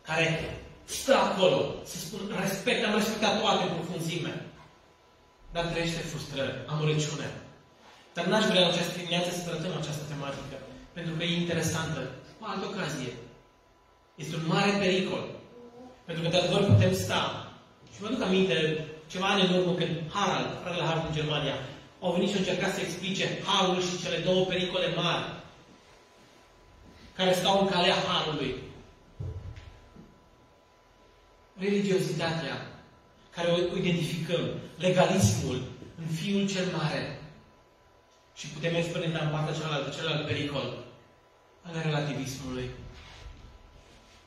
care 0.03 0.59
stă 0.85 1.15
acolo, 1.15 1.75
să 1.85 1.97
spun, 1.99 2.21
respect, 2.41 2.85
am 2.85 2.95
respectat 2.95 3.41
toate 3.41 3.63
în 3.63 3.75
profunzime, 3.75 4.47
dar 5.53 5.65
trăiește 5.65 6.01
frustrări, 6.01 6.65
amărăciune. 6.67 7.44
Dar 8.15 8.25
n-aș 8.27 8.45
vrea 8.51 8.63
în 8.63 8.71
această 8.73 8.95
dimineață 8.99 9.31
să 9.31 9.43
tratăm 9.49 9.73
această 9.81 10.05
tematică, 10.13 10.57
pentru 10.97 11.13
că 11.15 11.23
e 11.23 11.43
interesantă. 11.43 12.01
Cu 12.39 12.45
altă 12.51 12.65
ocazie. 12.71 13.13
Este 14.23 14.35
un 14.37 14.47
mare 14.55 14.73
pericol. 14.83 15.25
Pentru 16.07 16.23
că, 16.23 16.29
de 16.29 16.37
adevăr, 16.37 16.63
putem 16.73 16.95
sta. 16.95 17.23
Și 17.93 18.03
mă 18.03 18.09
duc 18.09 18.23
aminte, 18.23 18.55
ceva 19.13 19.27
ani 19.27 19.47
în 19.47 19.53
urmă, 19.59 19.73
când 19.73 19.95
Harald, 20.15 20.51
fratele 20.63 20.85
Harald 20.89 21.05
din 21.05 21.19
Germania, 21.21 21.57
au 22.01 22.13
venit 22.13 22.29
și 22.29 22.37
au 22.37 22.43
încercat 22.43 22.75
să 22.75 22.81
explice 22.81 23.27
Harul 23.47 23.81
și 23.81 24.03
cele 24.03 24.19
două 24.29 24.45
pericole 24.45 24.89
mari 24.95 25.25
care 27.17 27.33
stau 27.33 27.61
în 27.61 27.69
calea 27.69 27.95
Harului. 27.95 28.55
Religiozitatea, 31.59 32.67
care 33.35 33.49
o 33.51 33.77
identificăm, 33.77 34.45
legalismul, 34.79 35.63
în 35.99 36.07
Fiul 36.15 36.49
cel 36.49 36.67
Mare. 36.77 37.19
Și 38.35 38.47
putem 38.47 38.75
experimenta 38.75 39.25
în 39.25 39.31
partea 39.31 39.55
cealaltă, 39.55 39.91
celălalt 39.91 40.27
pericol, 40.27 40.85
al 41.63 41.83
relativismului. 41.83 42.71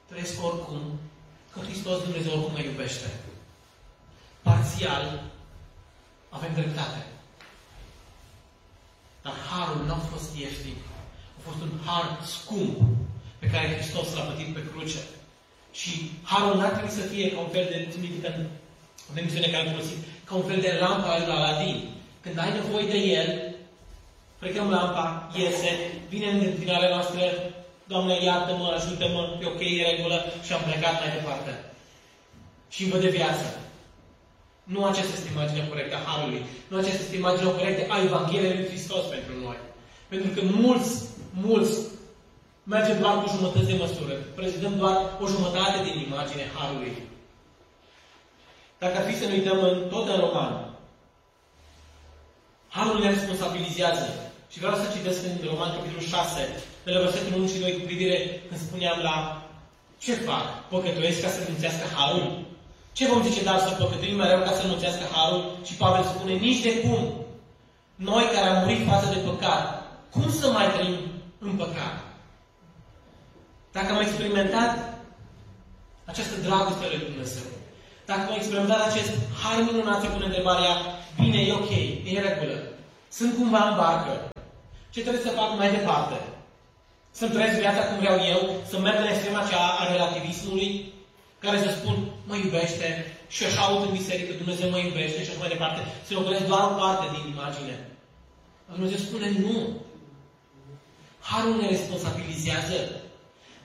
Trăiesc 0.08 0.44
oricum 0.44 1.00
că 1.54 1.60
Hristos 1.60 2.04
Dumnezeu 2.04 2.32
oricum 2.32 2.52
mă 2.52 2.60
iubește. 2.60 3.10
Parțial 4.42 5.24
avem 6.30 6.54
dreptate. 6.54 7.06
Dar 9.22 9.34
harul 9.50 9.86
nu 9.86 9.94
a 9.94 9.98
fost 9.98 10.36
ieftin 10.36 10.76
fost 11.48 11.62
un 11.66 11.74
har 11.86 12.08
scump 12.36 12.76
pe 13.40 13.48
care 13.54 13.74
Hristos 13.76 14.08
l-a 14.14 14.28
plătit 14.28 14.54
pe 14.54 14.64
cruce. 14.72 15.02
Și 15.80 15.92
harul 16.24 16.56
n-ar 16.58 16.72
trebui 16.72 16.98
să 17.00 17.10
fie 17.12 17.32
ca 17.32 17.40
un 17.40 17.52
fel 17.56 17.66
de, 17.72 17.88
ținut 17.92 18.26
în 19.10 19.18
emisiune 19.22 19.48
care 19.48 19.64
am 19.64 19.74
folosit, 19.74 20.00
ca 20.28 20.36
un 20.36 20.48
fel 20.50 20.62
de 20.62 20.78
lampă 20.80 21.08
al 21.08 21.22
lui 21.26 21.36
Aladin. 21.36 21.78
Când 22.24 22.38
ai 22.40 22.52
nevoie 22.54 22.88
de 22.94 22.98
el, 22.98 23.47
plecăm 24.40 24.70
lampa, 24.70 25.32
iese, 25.36 25.70
vine 26.10 26.28
în 26.30 26.40
întâlnirea 26.40 26.90
noastră, 26.90 27.22
Doamne, 27.88 28.24
iartă-mă, 28.24 28.68
ajută-mă, 28.76 29.22
e 29.42 29.46
ok, 29.46 29.60
e 29.60 29.90
regulă 29.92 30.18
și 30.46 30.54
am 30.54 30.62
plecat 30.68 30.96
mai 31.02 31.12
departe. 31.18 31.52
Și 32.70 32.84
îmi 32.84 33.02
de 33.02 33.10
viață. 33.10 33.48
Nu 34.64 34.86
aceasta 34.86 35.14
este 35.16 35.32
imaginea 35.32 35.68
corectă 35.68 35.96
a 35.96 36.06
Harului. 36.10 36.46
Nu 36.68 36.78
aceasta 36.78 37.04
este 37.04 37.16
imaginea 37.16 37.52
corectă 37.52 37.94
a 37.94 38.02
Evangheliei 38.02 38.58
lui 38.58 38.68
Hristos 38.68 39.04
pentru 39.16 39.34
noi. 39.44 39.58
Pentru 40.08 40.30
că 40.36 40.42
mulți 40.44 40.92
mulți 41.46 41.78
mergem 42.64 43.00
doar 43.00 43.24
cu 43.24 43.34
jumătăți 43.36 43.66
de 43.72 43.74
măsură. 43.74 44.14
Prezidăm 44.14 44.78
doar 44.78 44.96
o 45.22 45.28
jumătate 45.28 45.78
din 45.84 45.96
imagine 46.08 46.52
Harului. 46.56 46.94
Dacă 48.78 48.98
ar 48.98 49.04
fi 49.04 49.20
să 49.20 49.26
ne 49.26 49.34
uităm 49.34 49.64
în, 49.64 49.90
tot 49.90 50.08
în 50.08 50.20
roman, 50.20 50.74
Harul 52.68 53.00
ne 53.00 53.10
responsabilizează. 53.10 54.27
Și 54.52 54.60
vreau 54.64 54.76
să 54.82 54.94
citesc 54.96 55.20
în 55.28 55.36
Roman, 55.50 55.72
capitolul 55.76 56.08
6, 56.16 56.40
de 56.86 56.92
la 56.92 57.04
versetul 57.06 57.34
1 57.40 57.48
și 57.48 57.60
2, 57.60 57.78
cu 57.78 57.84
privire 57.90 58.18
când 58.48 58.60
spuneam 58.66 58.98
la 59.10 59.16
ce 60.04 60.14
fac? 60.28 60.46
Păcătuiesc 60.72 61.22
ca 61.22 61.30
să 61.36 61.42
înțească 61.54 61.86
Harul? 61.96 62.28
Ce 62.98 63.08
vom 63.12 63.24
zice, 63.28 63.44
dar 63.44 63.60
să 63.60 63.70
păcătuim 63.80 64.16
mereu 64.16 64.40
ca 64.40 64.54
să 64.58 64.64
înțească 64.64 65.04
Harul? 65.14 65.42
Și 65.68 65.74
Pavel 65.82 66.04
spune, 66.04 66.34
nici 66.34 66.64
de 66.68 66.74
cum. 66.82 67.02
Noi 67.96 68.26
care 68.34 68.48
am 68.50 68.60
murit 68.62 68.88
față 68.92 69.08
de 69.14 69.20
păcat, 69.28 69.62
cum 70.14 70.32
să 70.40 70.48
mai 70.48 70.72
trăim 70.74 70.98
în 71.40 71.52
păcat. 71.62 71.96
Dacă 73.72 73.90
am 73.92 74.02
experimentat 74.02 74.72
această 76.06 76.36
dragoste 76.46 76.86
lui 76.90 77.06
Dumnezeu, 77.10 77.48
dacă 78.06 78.22
am 78.28 78.36
experimentat 78.38 78.82
acest 78.90 79.12
har 79.42 79.58
minunat, 79.64 80.02
se 80.02 80.08
pune 80.08 80.26
întrebarea, 80.26 80.74
bine, 81.20 81.40
e 81.42 81.54
ok, 81.54 81.72
e 82.10 82.18
în 82.18 82.24
regulă, 82.28 82.58
sunt 83.10 83.36
cumva 83.36 83.62
în 83.70 83.76
barcă, 83.76 84.30
ce 84.98 85.06
trebuie 85.08 85.28
să 85.30 85.40
fac 85.42 85.52
mai 85.58 85.72
departe? 85.78 86.18
Să-mi 87.18 87.34
trăiesc 87.36 87.58
viața 87.66 87.82
cum 87.88 87.98
vreau 88.04 88.18
eu, 88.34 88.42
să 88.70 88.76
merg 88.78 89.00
în 89.02 89.12
extrema 89.14 89.40
aceea 89.42 89.66
a 89.80 89.84
relativismului, 89.92 90.70
care 91.44 91.58
să 91.66 91.70
spun, 91.70 91.96
mă 92.30 92.36
iubește, 92.36 92.88
și 93.36 93.44
așa 93.46 93.62
aud 93.62 93.82
în 93.88 93.98
biserică, 94.00 94.32
Dumnezeu 94.42 94.68
mă 94.70 94.80
iubește 94.80 95.20
și 95.24 95.30
așa 95.30 95.44
mai 95.44 95.54
departe, 95.56 95.80
să 96.06 96.12
ocolesc 96.14 96.46
doar 96.52 96.64
o 96.72 96.78
parte 96.82 97.06
din 97.14 97.24
imagine. 97.34 97.76
Dumnezeu 98.76 98.98
spune, 98.98 99.28
nu. 99.46 99.58
Harul 101.30 101.56
ne 101.62 101.68
responsabilizează 101.76 102.78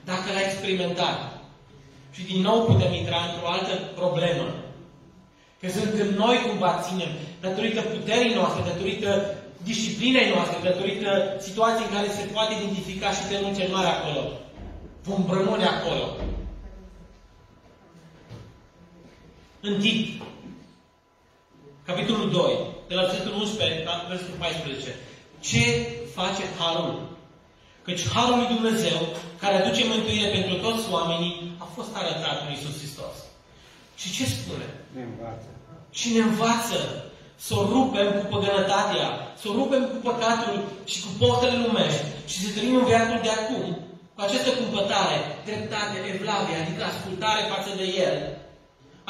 dacă 0.09 0.25
l-ai 0.33 0.47
experimentat. 0.49 1.17
Și 2.15 2.21
din 2.31 2.41
nou 2.47 2.57
putem 2.69 2.91
intra 2.93 3.19
într-o 3.27 3.51
altă 3.55 3.73
problemă. 4.01 4.45
Că 5.59 5.67
sunt 5.69 5.89
când 5.97 6.11
noi 6.23 6.37
cumva 6.47 6.81
ținem, 6.85 7.11
datorită 7.45 7.81
puterii 7.81 8.37
noastre, 8.39 8.61
datorită 8.71 9.09
disciplinei 9.63 10.29
noastre, 10.33 10.69
datorită 10.69 11.37
situației 11.39 11.87
în 11.87 11.95
care 11.95 12.07
se 12.07 12.29
poate 12.33 12.53
identifica 12.53 13.11
și 13.11 13.27
termenul 13.29 13.55
cel 13.55 13.71
mare 13.71 13.87
acolo. 13.87 14.23
Vom 15.03 15.21
rămâne 15.37 15.65
acolo. 15.65 16.05
În 19.61 19.79
Tit, 19.79 20.21
capitolul 21.85 22.31
2, 22.31 22.57
de 22.87 22.93
la 22.93 23.03
versetul 23.03 23.33
11 23.33 23.83
la 23.83 24.05
versetul 24.09 24.35
14. 24.39 24.95
Ce 25.39 25.63
face 26.13 26.43
Harul? 26.59 27.11
Căci 27.81 28.07
Harul 28.07 28.37
lui 28.37 28.53
Dumnezeu, 28.55 28.99
care 29.39 29.55
aduce 29.55 29.83
mântuire 29.85 30.27
pentru 30.29 30.55
toți 30.65 30.91
oamenii, 30.91 31.55
a 31.57 31.67
fost 31.75 31.89
arătat 31.93 32.41
în 32.41 32.49
Iisus 32.49 32.77
Hristos. 32.77 33.15
Și 33.95 34.11
ce 34.11 34.25
spune? 34.25 34.67
Ne 34.95 35.01
învață. 35.01 35.47
Și 35.91 36.13
ne 36.13 36.19
învață 36.19 36.79
să 37.45 37.53
o 37.59 37.63
rupem 37.73 38.07
cu 38.17 38.25
păgănătatea, 38.33 39.07
să 39.39 39.45
o 39.49 39.55
rupem 39.59 39.83
cu 39.91 39.97
păcatul 40.09 40.55
și 40.91 40.97
cu 41.03 41.09
poftele 41.21 41.55
lumești 41.63 42.05
și 42.31 42.37
să 42.43 42.49
trăim 42.49 42.75
în 42.79 42.89
viatul 42.91 43.19
de 43.25 43.31
acum, 43.39 43.65
cu 44.15 44.19
această 44.27 44.49
cumpătare, 44.59 45.17
dreptate, 45.47 45.95
evlavie, 46.13 46.57
adică 46.59 46.81
ascultare 46.83 47.41
față 47.53 47.71
de 47.79 47.87
El, 48.05 48.15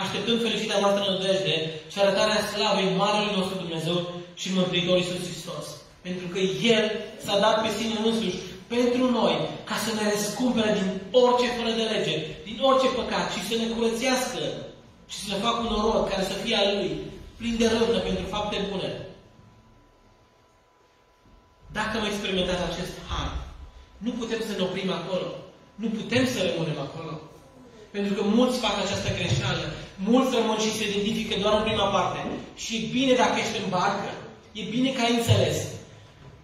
așteptând 0.02 0.44
fericita 0.46 0.78
noastră 0.82 1.02
nădejde 1.06 1.56
și 1.92 1.98
arătarea 2.00 2.46
slavei 2.52 2.96
Marelui 3.02 3.36
nostru 3.38 3.56
Dumnezeu 3.64 3.98
și 4.42 4.56
Mântuitor 4.58 4.96
Iisus 4.98 5.24
Hristos. 5.28 5.66
Pentru 6.06 6.28
că 6.34 6.40
El 6.76 6.84
s-a 7.26 7.36
dat 7.44 7.56
pe 7.64 7.70
sine 7.78 7.96
însuși 7.98 8.44
pentru 8.76 9.04
noi, 9.20 9.36
ca 9.70 9.76
să 9.86 9.90
ne 9.94 10.04
răscumpere 10.12 10.72
din 10.80 10.90
orice 11.24 11.48
fără 11.58 11.72
de 11.80 11.86
lege, 11.94 12.16
din 12.48 12.58
orice 12.70 12.88
păcat 13.00 13.26
și 13.34 13.42
să 13.48 13.54
ne 13.58 13.68
curățească 13.74 14.44
și 15.12 15.18
să 15.22 15.28
ne 15.32 15.42
facă 15.46 15.60
un 15.66 15.74
orod 15.80 16.04
care 16.12 16.24
să 16.32 16.36
fie 16.44 16.58
al 16.62 16.70
Lui, 16.80 16.94
plin 17.40 17.56
de 17.62 17.68
râvnă 17.68 18.00
pentru 18.08 18.26
fapte 18.36 18.58
bune. 18.70 18.90
Dacă 21.78 21.94
am 21.98 22.06
experimentat 22.06 22.60
acest 22.70 22.94
har, 23.10 23.30
nu 24.06 24.12
putem 24.20 24.42
să 24.48 24.54
ne 24.56 24.64
oprim 24.68 24.92
acolo. 25.00 25.28
Nu 25.82 25.88
putem 25.98 26.24
să 26.34 26.40
rămânem 26.48 26.80
acolo. 26.88 27.14
Pentru 27.96 28.14
că 28.14 28.22
mulți 28.38 28.62
fac 28.66 28.76
această 28.80 29.10
greșeală. 29.18 29.64
Mulți 30.10 30.36
rămân 30.38 30.58
și 30.66 30.76
se 30.78 30.84
identifică 30.90 31.34
doar 31.44 31.54
în 31.58 31.68
prima 31.68 31.88
parte. 31.96 32.20
Și 32.64 32.72
e 32.76 32.90
bine 32.98 33.14
dacă 33.22 33.36
ești 33.40 33.62
în 33.62 33.70
barcă. 33.76 34.12
E 34.60 34.62
bine 34.76 34.90
că 34.92 35.02
ai 35.02 35.18
înțeles. 35.18 35.58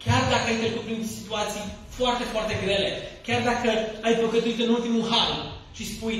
Chiar 0.04 0.24
dacă 0.34 0.46
ai 0.50 0.62
trecut 0.64 0.84
prin 0.88 1.02
situații 1.18 1.66
foarte, 1.98 2.24
foarte 2.34 2.54
grele. 2.64 2.90
Chiar 3.26 3.42
dacă 3.52 3.70
ai 4.08 4.16
păcătuit 4.22 4.60
în 4.66 4.70
ultimul 4.78 5.08
hal 5.12 5.32
și 5.78 5.92
spui, 5.94 6.18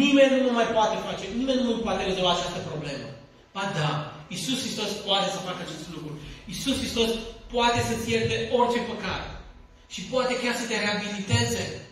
nimeni 0.00 0.40
nu 0.46 0.52
mai 0.58 0.68
poate 0.76 0.96
face, 1.06 1.24
nimeni 1.38 1.62
nu 1.62 1.72
poate 1.86 2.02
rezolva 2.04 2.32
această 2.34 2.60
problemă. 2.70 3.06
Ba 3.52 3.72
da, 3.74 4.12
Isus 4.28 4.60
Hristos 4.60 4.90
poate 5.06 5.30
să 5.30 5.36
facă 5.36 5.58
acest 5.62 5.88
lucru. 5.94 6.18
Isus 6.46 6.76
Hristos 6.76 7.10
poate 7.52 7.80
să-ți 7.82 8.10
ierte 8.10 8.50
orice 8.52 8.80
păcat. 8.80 9.40
Și 9.88 10.02
poate 10.02 10.40
chiar 10.40 10.54
să 10.54 10.66
te 10.66 10.78
reabiliteze. 10.78 11.88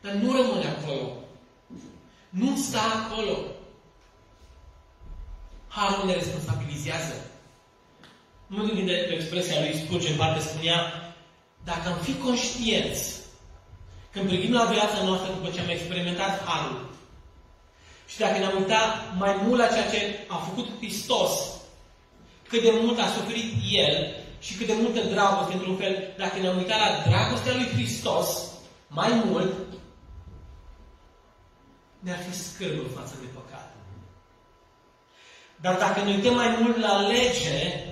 Dar 0.00 0.12
nu 0.12 0.32
rămâne 0.32 0.66
acolo. 0.66 1.12
Nu 2.28 2.56
sta 2.56 2.82
acolo. 3.04 3.38
Harul 5.68 6.06
ne 6.06 6.12
responsabilizează. 6.12 7.14
Nu 8.46 8.64
gândim 8.64 8.86
de 8.86 9.08
expresia 9.18 9.60
lui 9.60 9.76
Spurge 9.76 10.08
în 10.10 10.16
parte 10.16 10.40
spunea, 10.40 10.78
dacă 11.64 11.88
am 11.88 11.98
fi 11.98 12.14
conștienți 12.14 13.20
când 14.10 14.28
privim 14.28 14.52
la 14.52 14.64
viața 14.64 15.02
noastră 15.04 15.32
după 15.32 15.50
ce 15.50 15.60
am 15.60 15.68
experimentat 15.68 16.44
Harul 16.44 16.91
și 18.12 18.18
dacă 18.18 18.38
ne-am 18.38 18.56
uitat 18.56 19.16
mai 19.18 19.36
mult 19.42 19.60
la 19.60 19.66
ceea 19.66 19.90
ce 19.90 20.24
a 20.28 20.36
făcut 20.36 20.68
Hristos, 20.78 21.32
cât 22.48 22.62
de 22.62 22.72
mult 22.82 22.98
a 22.98 23.06
suferit 23.06 23.52
El 23.70 24.14
și 24.38 24.54
cât 24.54 24.66
de 24.66 24.76
multă 24.80 25.00
dragoste, 25.00 25.52
într-un 25.54 25.76
fel, 25.76 26.14
dacă 26.18 26.38
ne-am 26.38 26.56
uitat 26.56 26.78
la 26.78 27.10
dragostea 27.10 27.54
lui 27.54 27.68
Hristos, 27.68 28.50
mai 28.88 29.22
mult, 29.24 29.52
ne-ar 31.98 32.18
fi 32.18 32.38
scârbă 32.38 32.88
față 32.98 33.14
de 33.20 33.26
păcat. 33.34 33.74
Dar 35.56 35.78
dacă 35.78 36.00
ne 36.00 36.14
uităm 36.14 36.34
mai 36.34 36.56
mult 36.60 36.76
la 36.76 37.00
lege, 37.00 37.84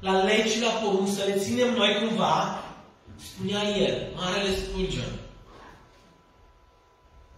la 0.00 0.22
legi 0.22 0.52
și 0.52 0.60
la 0.60 0.70
porunci, 0.70 1.08
să 1.08 1.24
le 1.24 1.38
ținem 1.38 1.74
noi 1.74 1.98
cumva, 2.00 2.64
spunea 3.16 3.62
el, 3.62 4.12
Marele 4.14 4.54
Spurgeon, 4.54 5.12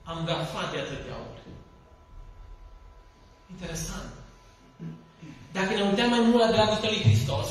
am 0.04 0.24
gafat 0.24 0.72
de 0.72 0.78
atâtea 0.78 1.16
ori. 1.30 1.37
Interesant. 3.50 4.08
Dacă 5.52 5.74
ne 5.74 5.82
uităm 5.82 6.08
mai 6.10 6.20
mult 6.20 6.42
la 6.44 6.50
dragostea 6.50 6.90
lui 6.90 7.02
Hristos, 7.02 7.48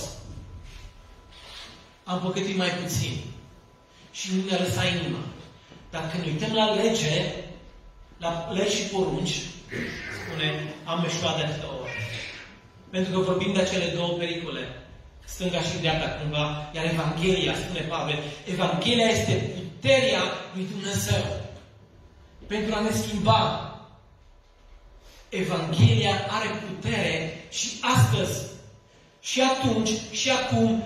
am 2.03 2.19
păcătit 2.19 2.57
mai 2.57 2.69
puțin. 2.69 3.17
Și 4.11 4.35
nu 4.35 4.41
ne-a 4.49 4.59
lăsat 4.59 4.85
inima. 4.87 5.19
Dar 5.89 6.09
când 6.09 6.23
ne 6.23 6.31
uităm 6.31 6.53
la 6.53 6.73
lege, 6.73 7.33
la 8.17 8.49
legi 8.53 8.75
și 8.75 8.87
porunci, 8.87 9.41
spune, 10.17 10.73
am 10.83 11.03
eșuat 11.05 11.35
de 11.35 11.43
atâtea 11.43 11.69
ori. 11.81 11.91
Pentru 12.89 13.11
că 13.11 13.19
vorbim 13.19 13.53
de 13.53 13.59
acele 13.61 13.93
două 13.95 14.17
pericole, 14.17 14.61
stânga 15.25 15.61
și 15.61 15.77
dreapta 15.77 16.09
cumva, 16.09 16.71
iar 16.75 16.85
Evanghelia, 16.85 17.55
spune 17.55 17.79
Pavel, 17.79 18.19
Evanghelia 18.45 19.07
este 19.07 19.33
puterea 19.33 20.21
lui 20.53 20.67
Dumnezeu 20.71 21.23
pentru 22.47 22.75
a 22.75 22.79
ne 22.79 22.91
schimba. 22.91 23.66
Evanghelia 25.29 26.15
are 26.29 26.49
putere 26.67 27.47
și 27.49 27.67
astăzi, 27.81 28.45
și 29.19 29.41
atunci, 29.41 29.89
și 30.11 30.29
acum, 30.29 30.83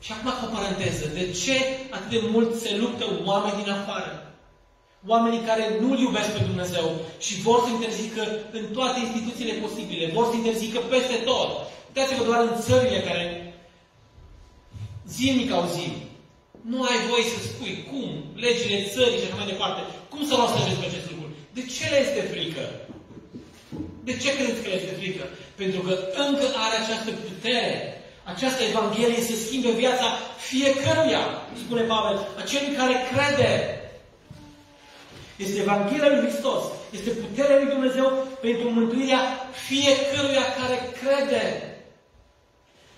și 0.00 0.12
acum 0.12 0.30
cu 0.30 0.44
o 0.46 0.54
paranteză. 0.54 1.06
De 1.18 1.24
ce 1.42 1.56
atât 1.90 2.10
de 2.10 2.20
mult 2.32 2.60
se 2.62 2.76
luptă 2.76 3.04
oameni 3.24 3.62
din 3.62 3.72
afară? 3.72 4.12
Oamenii 5.06 5.46
care 5.50 5.64
nu-L 5.80 5.98
iubesc 5.98 6.30
pe 6.32 6.44
Dumnezeu 6.44 6.86
și 7.18 7.40
vor 7.46 7.58
să 7.64 7.68
interzică 7.70 8.22
în 8.52 8.64
toate 8.76 8.98
instituțiile 9.00 9.60
posibile, 9.64 10.06
vor 10.16 10.26
să 10.30 10.34
interzică 10.36 10.78
peste 10.78 11.16
tot. 11.28 11.50
Uitați-vă 11.88 12.24
doar 12.24 12.40
în 12.40 12.60
țările 12.66 13.00
care 13.00 13.24
zilnic 15.14 15.50
au 15.52 15.64
zi. 15.74 15.86
Nu 16.70 16.82
ai 16.82 16.98
voie 17.08 17.24
să 17.34 17.38
spui 17.40 17.74
cum, 17.90 18.08
legile 18.44 18.78
țării 18.94 19.20
și 19.20 19.26
așa 19.26 19.40
mai 19.40 19.50
departe, 19.52 19.80
cum 20.10 20.22
să 20.26 20.34
rostești 20.34 20.80
pe 20.80 20.86
acest 20.86 21.06
lucru. 21.10 21.26
De 21.56 21.62
ce 21.74 21.84
le 21.92 21.98
este 22.06 22.22
frică? 22.32 22.64
De 24.08 24.16
ce 24.22 24.34
credeți 24.36 24.62
că 24.62 24.68
le 24.68 24.74
este 24.80 24.94
frică? 25.00 25.24
Pentru 25.60 25.80
că 25.86 25.92
încă 26.26 26.46
are 26.64 26.76
această 26.78 27.10
putere, 27.26 27.72
această 28.32 28.62
Evanghelie 28.62 29.22
să 29.28 29.34
schimbe 29.36 29.70
viața 29.70 30.08
fiecăruia, 30.50 31.22
spune 31.64 31.82
Pavel, 31.82 32.16
acelui 32.42 32.76
care 32.80 32.94
crede 33.10 33.52
este 35.36 35.60
Evanghelia 35.60 36.08
lui 36.08 36.24
Hristos. 36.26 36.62
Este 36.90 37.10
puterea 37.10 37.56
lui 37.56 37.72
Dumnezeu 37.74 38.26
pentru 38.40 38.70
mântuirea 38.70 39.20
fiecăruia 39.66 40.44
care 40.58 40.76
crede. 41.00 41.44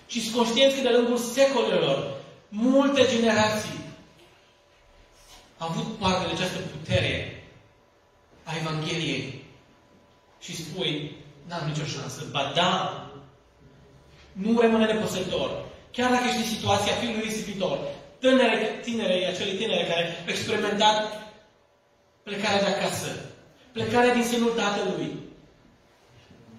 Și 0.07 0.21
sunt 0.21 0.35
conștienți 0.35 0.75
că 0.75 0.81
de 0.81 0.89
lungul 0.89 1.17
secolelor, 1.17 2.17
multe 2.49 3.07
generații 3.13 3.79
au 5.57 5.67
avut 5.67 5.97
parte 5.97 6.25
de 6.25 6.33
această 6.33 6.57
putere 6.57 7.43
a 8.43 8.51
Evangheliei. 8.61 9.40
Și 10.41 10.55
spui, 10.55 11.15
n-am 11.47 11.67
nicio 11.67 11.85
șansă. 11.85 12.21
Ba 12.31 12.51
da, 12.55 12.71
nu 14.31 14.59
rămâne 14.59 14.85
nepăsător. 14.85 15.49
Chiar 15.91 16.11
dacă 16.11 16.23
ești 16.27 16.37
în 16.37 16.53
situația 16.55 16.93
fiului 16.93 17.21
risipitor, 17.21 17.77
tânere, 18.19 18.79
tinere, 18.83 19.27
acelei 19.27 19.55
tinere 19.55 19.85
care 19.85 20.03
au 20.03 20.31
experimentat 20.33 21.21
plecarea 22.23 22.61
de 22.61 22.67
acasă, 22.67 23.07
plecarea 23.71 24.13
din 24.13 24.23
sânul 24.23 24.49
Tatălui, 24.49 25.11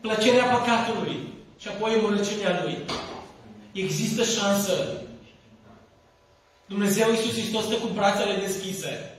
plăcerea 0.00 0.44
păcatului 0.44 1.16
și 1.58 1.68
apoi 1.68 1.98
îmărăciunea 1.98 2.62
Lui. 2.62 2.78
Există 3.72 4.24
șansă. 4.24 5.02
Dumnezeu 6.66 7.10
Iisus 7.10 7.32
Hristos 7.32 7.64
stă 7.64 7.74
cu 7.74 7.86
brațele 7.86 8.34
deschise. 8.34 9.11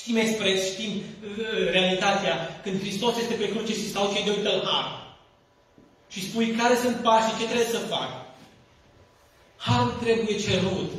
Știm 0.00 0.16
expres, 0.16 0.72
știm 0.72 0.92
uh, 0.96 1.70
realitatea. 1.70 2.60
Când 2.62 2.80
Hristos 2.80 3.14
este 3.18 3.34
pe 3.34 3.48
cruce 3.48 3.72
și 3.72 3.88
stau 3.88 4.12
cei 4.12 4.24
doi 4.24 4.42
tălhari. 4.46 4.92
Și 6.12 6.28
spui 6.28 6.50
care 6.50 6.74
sunt 6.82 6.96
pașii, 6.96 7.38
ce 7.38 7.44
trebuie 7.44 7.74
să 7.76 7.78
fac. 7.92 8.10
Harul 9.56 9.92
trebuie 10.04 10.36
cerut. 10.46 10.90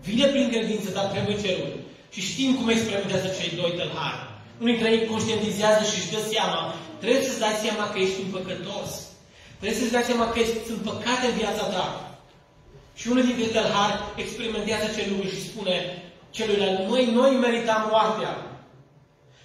Vine 0.00 0.26
prin 0.26 0.48
credință, 0.50 0.90
dar 0.90 1.04
trebuie 1.04 1.42
cerut. 1.46 1.74
Și 2.14 2.20
știm 2.20 2.54
cum 2.54 2.68
experimentează 2.68 3.28
cei 3.38 3.56
doi 3.60 3.72
tălhari. 3.78 4.30
Unii 4.60 4.74
dintre 4.74 4.92
ei 4.92 5.06
conștientizează 5.06 5.82
și 5.90 5.98
își 6.00 6.10
dă 6.10 6.20
seama. 6.32 6.74
Trebuie 7.00 7.22
să-ți 7.22 7.44
dai 7.44 7.56
seama 7.64 7.90
că 7.90 7.98
ești 7.98 8.20
un 8.24 8.30
păcătos. 8.36 8.90
Trebuie 9.58 9.80
să-ți 9.80 9.94
dai 9.96 10.08
seama 10.10 10.26
că 10.30 10.40
sunt 10.66 10.80
păcate 10.90 11.24
în 11.26 11.36
viața 11.42 11.64
ta. 11.74 11.86
Și 12.94 13.08
unul 13.08 13.24
dintre 13.24 13.46
tălhari 13.46 14.00
experimentează 14.16 14.84
acel 14.88 15.06
lucru 15.10 15.28
și 15.28 15.46
spune, 15.48 16.01
celuilalt. 16.32 16.88
Noi, 16.88 17.04
noi 17.12 17.30
meritam 17.36 17.88
moartea. 17.90 18.32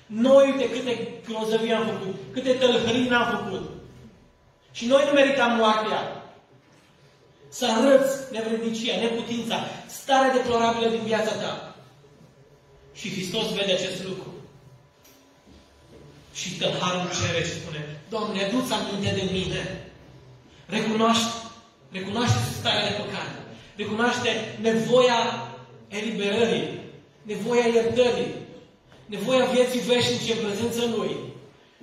Noi, 0.06 0.46
uite, 0.52 0.70
câte 0.70 0.94
grozăvii 1.28 1.74
am 1.74 1.86
făcut, 1.86 2.16
câte 2.34 2.52
tălhării 2.52 3.10
am 3.10 3.38
făcut. 3.38 3.70
Și 4.72 4.86
noi 4.86 5.04
nu 5.06 5.12
meritam 5.12 5.56
moartea. 5.56 6.02
Să 7.50 7.66
arăți 7.66 8.32
nevrednicia, 8.32 9.00
neputința, 9.02 9.58
starea 9.88 10.34
deplorabilă 10.34 10.90
din 10.90 11.04
viața 11.04 11.32
ta. 11.32 11.76
Și 12.94 13.12
Hristos 13.12 13.54
vede 13.54 13.74
acest 13.74 14.04
lucru. 14.04 14.34
Și 16.34 16.58
tălharul 16.58 17.10
cere 17.20 17.44
și 17.46 17.60
spune, 17.60 18.00
Doamne, 18.10 18.44
adu-ți 18.44 18.74
aminte 18.74 19.12
de 19.20 19.30
mine. 19.32 19.92
Recunoaște, 20.66 21.32
recunoaște 21.92 22.38
starea 22.60 22.90
de 22.90 22.96
păcat. 23.02 23.32
Recunoaște 23.76 24.58
nevoia 24.62 25.48
eliberării, 25.88 26.77
nevoia 27.32 27.66
iertării, 27.74 28.32
nevoia 29.06 29.46
vieții 29.56 29.88
veșnice 29.92 30.32
în 30.34 30.42
prezența 30.46 30.84
Lui. 30.96 31.12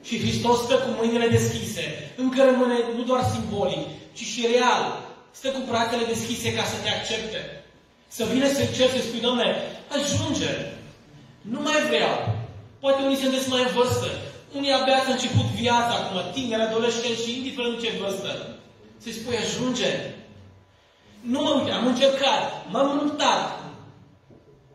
Și 0.07 0.20
Hristos 0.22 0.59
stă 0.62 0.74
cu 0.74 0.90
mâinile 0.98 1.28
deschise. 1.28 1.85
Încă 2.16 2.38
rămâne 2.44 2.78
nu 2.96 3.02
doar 3.02 3.22
simbolic, 3.35 3.83
ci 4.16 4.24
și 4.33 4.48
real. 4.52 4.83
Stă 5.38 5.48
cu 5.48 5.61
brațele 5.68 6.04
deschise 6.14 6.48
ca 6.54 6.64
să 6.64 6.76
te 6.83 6.90
accepte. 6.90 7.40
Să 8.16 8.22
vină 8.33 8.46
să 8.48 8.62
cer 8.76 8.88
să 8.94 9.00
spui, 9.00 9.20
Doamne, 9.26 9.46
ajunge. 9.96 10.52
Nu 11.40 11.61
mai 11.61 11.80
vreau. 11.90 12.16
Poate 12.80 13.02
unii 13.02 13.22
sunteți 13.22 13.48
mai 13.48 13.62
în 13.62 13.72
vârstă. 13.76 14.09
Unii 14.57 14.72
abia 14.72 14.96
ați 14.96 15.11
început 15.11 15.46
viața 15.62 15.94
acum, 15.94 16.18
tineri, 16.33 16.62
adolescenți 16.62 17.22
și 17.24 17.37
indiferent 17.37 17.80
ce 17.83 17.98
vârstă. 18.00 18.30
Să-i 19.02 19.18
spui, 19.18 19.37
ajunge. 19.37 19.90
Nu 21.20 21.42
mă 21.42 21.50
uite, 21.50 21.70
am 21.70 21.87
încercat, 21.87 22.42
m-am 22.70 22.88
luptat. 23.02 23.63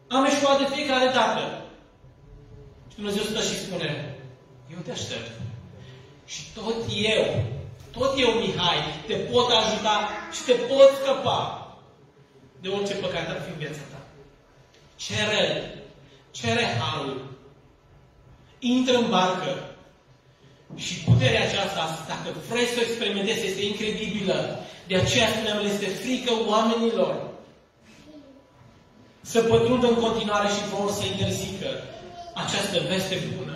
Am 0.09 0.25
eșuat 0.25 0.57
de 0.57 0.73
fiecare 0.75 1.05
dată. 1.05 1.63
Și 2.89 2.95
Dumnezeu 2.95 3.23
stă 3.23 3.41
și 3.41 3.59
spune, 3.59 4.15
eu 4.71 4.77
te 4.83 4.91
aștept. 4.91 5.31
Și 6.25 6.41
tot 6.53 6.75
eu, 7.15 7.43
tot 7.91 8.13
eu, 8.17 8.31
Mihai, 8.31 8.77
te 9.07 9.13
pot 9.13 9.51
ajuta 9.51 10.09
și 10.31 10.41
te 10.43 10.51
pot 10.51 10.89
scăpa 11.01 11.59
de 12.61 12.67
orice 12.67 12.93
păcat 12.93 13.29
ar 13.29 13.41
fi 13.45 13.51
în 13.51 13.57
viața 13.57 13.83
ta. 13.91 14.01
Cere, 14.95 15.73
cere 16.31 16.65
harul. 16.79 17.37
Intră 18.59 18.97
în 18.97 19.09
barcă. 19.09 19.73
Și 20.75 20.93
puterea 20.99 21.43
aceasta, 21.47 22.05
dacă 22.07 22.37
vrei 22.49 22.65
să 22.65 22.75
o 22.77 22.81
experimentezi, 22.81 23.45
este 23.45 23.63
incredibilă. 23.63 24.59
De 24.87 24.95
aceea 24.95 25.27
spuneam, 25.29 25.65
este 25.65 25.85
frică 25.85 26.31
oamenilor 26.47 27.28
să 29.31 29.39
pătrundă 29.41 29.87
în 29.87 29.95
continuare 30.05 30.47
și 30.47 30.69
vor 30.73 30.91
să 30.91 31.03
interzică 31.05 31.69
această 32.33 32.77
veste 32.89 33.17
bună 33.35 33.55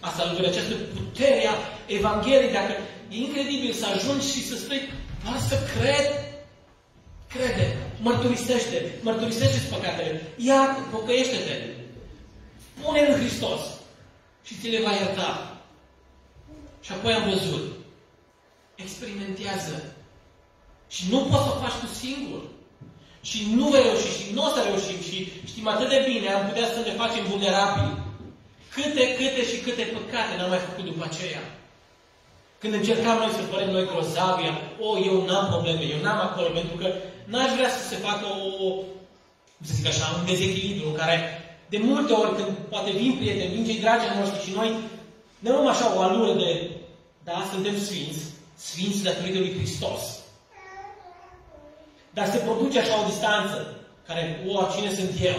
a 0.00 0.10
salvării, 0.16 0.48
această 0.48 0.74
putere 0.94 1.46
a 1.46 1.54
Evangheliei. 1.86 2.52
Dacă 2.52 2.72
e 3.10 3.16
incredibil 3.16 3.72
să 3.72 3.86
ajungi 3.86 4.30
și 4.32 4.46
să 4.48 4.56
spui, 4.56 4.80
doar 5.24 5.38
să 5.48 5.56
cred, 5.74 6.06
crede, 7.28 7.76
mărturisește, 8.00 8.78
mărturisește 9.02 9.60
păcatele, 9.70 10.22
ia 10.36 10.60
pocăiește-te, 10.90 11.54
pune 12.82 13.00
în 13.00 13.14
Hristos 13.20 13.60
și 14.42 14.54
ți 14.60 14.68
le 14.68 14.80
va 14.80 14.92
ierta. 14.92 15.56
Și 16.80 16.92
apoi 16.92 17.12
am 17.12 17.30
văzut, 17.30 17.64
experimentează. 18.74 19.94
Și 20.88 21.02
nu 21.10 21.18
poți 21.18 21.44
să 21.44 21.50
o 21.54 21.60
faci 21.60 21.80
tu 21.80 21.86
singur. 21.86 22.42
Și 23.28 23.38
nu 23.58 23.64
vei 23.72 23.82
reuși 23.82 24.16
și 24.18 24.26
nu 24.34 24.42
o 24.46 24.50
să 24.54 24.60
reușim 24.62 25.00
și 25.08 25.18
știm 25.50 25.66
atât 25.68 25.88
de 25.94 26.00
bine, 26.08 26.28
am 26.28 26.44
putea 26.48 26.66
să 26.74 26.80
ne 26.80 26.98
facem 27.02 27.24
vulnerabili. 27.30 27.92
Câte, 28.74 29.04
câte 29.18 29.42
și 29.50 29.56
câte 29.64 29.84
păcate 29.96 30.32
n-am 30.34 30.50
mai 30.52 30.66
făcut 30.68 30.84
după 30.90 31.04
aceea. 31.06 31.42
Când 32.60 32.72
încercam 32.74 33.18
noi 33.18 33.36
să 33.38 33.42
părem 33.50 33.70
noi 33.70 33.88
grozavia, 33.90 34.52
o, 34.84 34.88
oh, 34.88 34.96
eu 35.08 35.16
n-am 35.26 35.46
probleme, 35.52 35.84
eu 35.94 36.00
n-am 36.02 36.20
acolo, 36.26 36.48
pentru 36.58 36.76
că 36.80 36.88
n-aș 37.30 37.50
vrea 37.56 37.70
să 37.76 37.82
se 37.90 37.96
facă 38.06 38.26
o, 38.44 38.48
să 39.66 39.72
zic 39.74 39.86
așa, 39.86 40.14
un 40.16 40.26
dezechilibru 40.26 40.88
în 40.88 40.94
care 41.02 41.16
de 41.68 41.78
multe 41.78 42.12
ori 42.12 42.34
când 42.36 42.48
poate 42.72 42.90
vin 42.90 43.16
prieteni, 43.18 43.54
vin 43.54 43.64
cei 43.64 43.80
dragi 43.80 44.04
noștri 44.18 44.44
și 44.44 44.54
noi 44.54 44.70
ne 45.38 45.50
luăm 45.50 45.66
așa 45.66 45.96
o 45.96 46.00
alură 46.00 46.32
de, 46.32 46.70
da, 47.24 47.48
suntem 47.52 47.78
sfinți, 47.78 48.22
sfinți 48.56 49.02
datorită 49.02 49.38
lui 49.38 49.54
Hristos. 49.56 50.17
Dar 52.18 52.30
se 52.30 52.38
produce 52.38 52.78
așa 52.78 53.00
o 53.00 53.06
distanță, 53.06 53.76
care, 54.06 54.44
o, 54.48 54.66
cine 54.74 54.94
sunt 54.94 55.10
eu? 55.20 55.38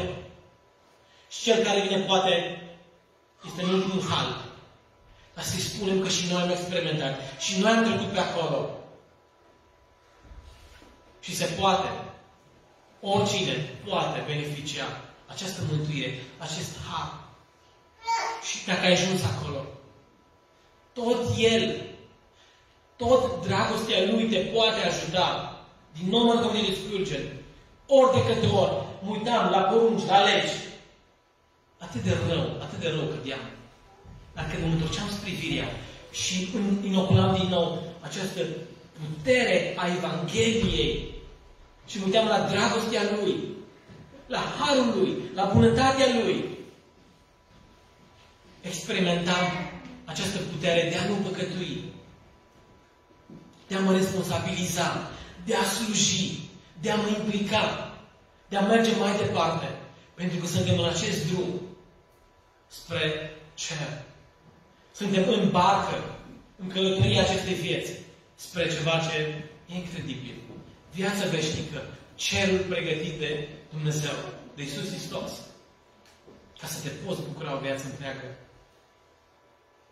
Și 1.30 1.42
cel 1.44 1.64
care 1.64 1.80
vine 1.80 2.00
poate 2.00 2.62
este 3.46 3.64
în 3.64 3.74
ultimul 3.74 4.04
hal. 4.10 4.42
Dar 5.36 5.44
să-i 5.44 5.60
spunem 5.60 6.02
că 6.02 6.10
și 6.10 6.32
noi 6.32 6.42
am 6.42 6.50
experimentat. 6.50 7.20
Și 7.40 7.60
noi 7.60 7.72
am 7.72 7.84
trecut 7.84 8.12
pe 8.12 8.20
acolo. 8.20 8.70
Și 11.20 11.36
se 11.36 11.46
poate. 11.46 11.90
Oricine 13.02 13.54
poate 13.86 14.24
beneficia 14.26 15.02
această 15.28 15.62
mântuire, 15.70 16.24
acest 16.38 16.72
har. 16.90 17.20
Și 18.50 18.66
dacă 18.66 18.86
ai 18.86 18.92
ajuns 18.92 19.24
acolo, 19.24 19.66
tot 20.94 21.38
El, 21.38 21.82
tot 22.96 23.48
dragostea 23.48 24.04
Lui 24.12 24.30
te 24.30 24.38
poate 24.38 24.88
ajuta. 24.88 25.49
Din 25.98 26.10
nou 26.10 26.24
mă 26.24 26.52
de 26.68 26.76
Spurgeon. 26.76 27.26
Ori 27.86 28.14
de 28.16 28.34
câte 28.34 28.48
ori 28.48 28.74
mă 29.04 29.10
uitam 29.12 29.50
la 29.50 29.62
porunci, 29.62 30.06
la 30.06 30.24
legi, 30.24 30.58
atât 31.78 32.02
de 32.04 32.18
rău, 32.28 32.46
atât 32.62 32.80
de 32.80 32.90
rău 32.90 33.06
cădeam. 33.08 33.44
Dar 34.36 34.46
când 34.50 34.64
mă 34.64 34.74
întorceam 34.74 35.10
spre 35.10 35.30
privirea 35.30 35.68
și 36.12 36.50
inoculam 36.84 37.36
din 37.40 37.50
nou 37.50 37.84
această 38.02 38.42
putere 39.00 39.76
a 39.78 39.88
Evangheliei 39.88 41.10
și 41.88 42.00
mă 42.00 42.06
uitam 42.06 42.28
la 42.28 42.40
dragostea 42.40 43.02
Lui, 43.16 43.36
la 44.28 44.40
harul 44.60 45.00
Lui, 45.00 45.18
la 45.34 45.52
bunătatea 45.54 46.06
Lui, 46.24 46.58
experimentam 48.62 49.46
această 50.06 50.38
putere 50.52 50.90
de 50.90 50.98
a 50.98 51.08
nu 51.08 51.16
păcătui, 51.16 51.84
de 53.68 53.76
a 53.76 53.80
mă 53.80 53.92
responsabiliza, 53.92 55.10
de 55.46 55.56
a 55.56 55.64
sluji, 55.64 56.40
de 56.82 56.92
a 56.92 56.96
mă 56.96 57.08
implica, 57.08 57.94
de 58.50 58.58
a 58.58 58.62
merge 58.62 58.96
mai 58.96 59.18
departe, 59.18 59.68
pentru 60.14 60.38
că 60.38 60.46
suntem 60.46 60.80
în 60.80 60.86
acest 60.86 61.32
drum 61.32 61.62
spre 62.68 63.32
cer. 63.54 64.04
Suntem 64.94 65.30
în 65.30 65.50
barcă, 65.50 66.16
în 66.56 66.68
călătoria 66.68 67.22
acestei 67.22 67.54
vieți, 67.54 67.92
spre 68.36 68.70
ceva 68.70 69.00
ce 69.10 69.18
e 69.68 69.76
incredibil. 69.76 70.36
Viața 70.94 71.26
veșnică, 71.26 71.82
cerul 72.16 72.60
pregătit 72.60 73.20
de 73.20 73.48
Dumnezeu, 73.70 74.18
de 74.56 74.64
Isus 74.64 74.90
Hristos, 74.90 75.32
ca 76.60 76.68
să 76.68 76.82
te 76.82 76.90
poți 76.90 77.22
bucura 77.22 77.56
o 77.56 77.60
viață 77.60 77.86
întreagă. 77.86 78.38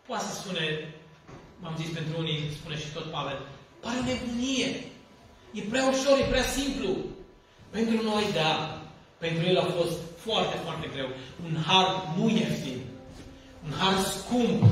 Poate 0.06 0.24
să 0.24 0.34
spune, 0.34 0.94
m-am 1.60 1.76
zis 1.76 1.88
pentru 1.94 2.18
unii, 2.18 2.50
spune 2.60 2.78
și 2.78 2.92
tot 2.92 3.10
Pavel, 3.10 3.38
pare 3.80 3.98
o 3.98 4.04
nebunie. 4.04 4.68
E 5.52 5.60
prea 5.60 5.88
ușor, 5.88 6.18
e 6.18 6.30
prea 6.30 6.42
simplu. 6.42 6.96
Pentru 7.70 8.02
noi, 8.02 8.24
da. 8.34 8.82
Pentru 9.18 9.46
el 9.46 9.58
a 9.58 9.64
fost 9.64 9.98
foarte, 10.16 10.56
foarte 10.64 10.88
greu. 10.92 11.08
Un 11.44 11.62
har 11.66 12.14
nu 12.16 12.28
ieftin. 12.28 12.78
Un 13.64 13.72
har 13.78 13.98
scump. 13.98 14.62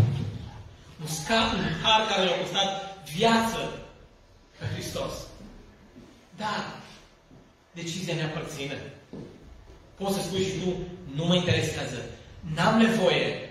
Un, 1.00 1.06
sca, 1.06 1.52
un 1.54 1.64
har 1.82 2.06
care 2.06 2.28
a 2.28 2.38
costat 2.38 2.98
viață 3.14 3.72
pe 4.58 4.64
Hristos. 4.72 5.12
Dar 6.36 6.76
decizia 7.72 8.14
ne 8.14 8.24
aparține. 8.24 8.92
Poți 9.94 10.14
să 10.14 10.22
spui 10.22 10.44
și 10.44 10.58
tu, 10.60 10.76
nu 11.14 11.24
mă 11.24 11.34
interesează. 11.34 11.96
N-am 12.54 12.80
nevoie. 12.80 13.50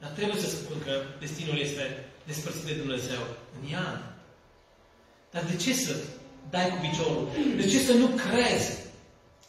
Dar 0.00 0.10
trebuie 0.10 0.40
să 0.40 0.48
spun 0.48 0.76
că 0.84 0.92
destinul 1.18 1.58
este 1.58 2.04
despărțit 2.26 2.64
de 2.64 2.72
Dumnezeu 2.72 3.20
în 3.60 3.72
ea. 3.72 4.14
Dar 5.30 5.42
de 5.42 5.56
ce 5.56 5.74
să 5.74 5.94
dai 6.50 6.68
cu 6.70 6.76
piciorul? 6.86 7.28
De 7.56 7.66
ce 7.70 7.78
să 7.78 7.92
nu 7.92 8.06
crezi? 8.06 8.70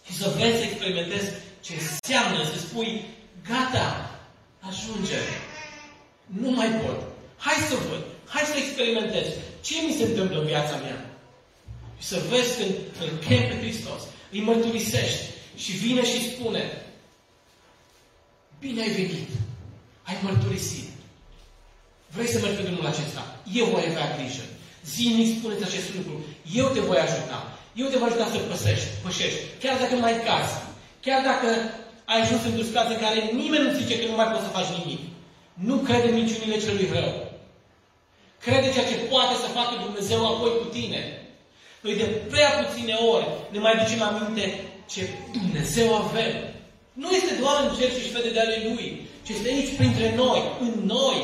Și 0.05 0.13
să 0.17 0.33
vezi 0.37 0.57
să 0.57 0.63
experimentezi 0.63 1.29
ce 1.61 1.73
înseamnă 1.73 2.43
să 2.43 2.59
spui, 2.59 3.05
gata, 3.47 4.19
ajunge. 4.59 5.19
Nu 6.25 6.49
mai 6.51 6.67
pot. 6.67 6.99
Hai 7.37 7.67
să 7.69 7.75
văd. 7.89 8.03
Hai 8.27 8.43
să 8.43 8.57
experimentez. 8.57 9.27
Ce 9.61 9.75
mi 9.87 9.95
se 9.97 10.03
întâmplă 10.03 10.39
în 10.39 10.45
viața 10.45 10.75
mea? 10.75 11.09
Și 11.99 12.07
să 12.07 12.21
vezi 12.29 12.57
când 12.57 12.73
îl 13.01 13.17
chem 13.25 13.47
pe 13.47 13.57
Hristos, 13.57 14.01
îi 14.31 14.41
mărturisești 14.41 15.23
și 15.55 15.71
vine 15.71 16.05
și 16.05 16.31
spune, 16.31 16.63
bine 18.59 18.81
ai 18.81 18.89
venit, 18.89 19.29
ai 20.03 20.17
mărturisit. 20.23 20.89
Vrei 22.07 22.27
să 22.27 22.39
mergi 22.39 22.55
pe 22.55 22.67
drumul 22.67 22.85
acesta? 22.85 23.39
Eu 23.53 23.65
voi 23.65 23.85
avea 23.89 24.15
grijă. 24.17 24.43
Zilnic 24.91 25.29
spuneți 25.37 25.67
acest 25.67 25.89
lucru. 25.97 26.15
Eu 26.59 26.67
te 26.73 26.81
voi 26.89 26.99
ajuta. 27.07 27.39
Eu 27.81 27.87
te 27.89 27.97
voi 27.97 28.09
ajuta 28.09 28.27
să 28.33 28.37
păsești, 28.51 28.87
pășești. 29.03 29.41
Chiar 29.61 29.75
dacă 29.81 29.93
nu 29.95 30.03
mai 30.05 30.15
cazi. 30.27 30.55
Chiar 31.05 31.21
dacă 31.29 31.47
ai 32.11 32.19
ajuns 32.21 32.41
într-o 32.45 32.69
situație 32.69 32.95
în 32.95 33.03
care 33.05 33.19
nimeni 33.41 33.65
nu 33.65 33.77
zice 33.79 33.95
că 33.99 34.05
nu 34.07 34.19
mai 34.19 34.31
poți 34.31 34.45
să 34.45 34.55
faci 34.57 34.71
nimic. 34.77 35.01
Nu 35.67 35.75
crede 35.87 36.07
în 36.09 36.17
minciunile 36.19 36.63
celui 36.65 36.89
rău. 36.95 37.11
Crede 38.45 38.67
ceea 38.73 38.89
ce 38.89 39.07
poate 39.11 39.35
să 39.43 39.55
facă 39.57 39.73
Dumnezeu 39.85 40.21
apoi 40.31 40.51
cu 40.59 40.67
tine. 40.77 41.01
Noi 41.83 41.95
de 42.01 42.05
prea 42.31 42.49
puține 42.59 42.95
ori 43.13 43.27
ne 43.53 43.59
mai 43.59 43.75
ducem 43.81 44.01
aminte 44.09 44.45
ce 44.91 45.01
Dumnezeu 45.39 45.89
avem. 46.03 46.31
Nu 47.01 47.09
este 47.11 47.33
doar 47.41 47.55
în 47.63 47.75
cer 47.77 47.89
și 47.91 48.13
vede 48.15 48.31
de 48.35 48.39
ale 48.39 48.57
Lui, 48.67 48.85
ci 49.25 49.29
este 49.29 49.49
aici 49.49 49.75
printre 49.79 50.07
noi, 50.15 50.41
în 50.65 50.73
noi. 50.95 51.19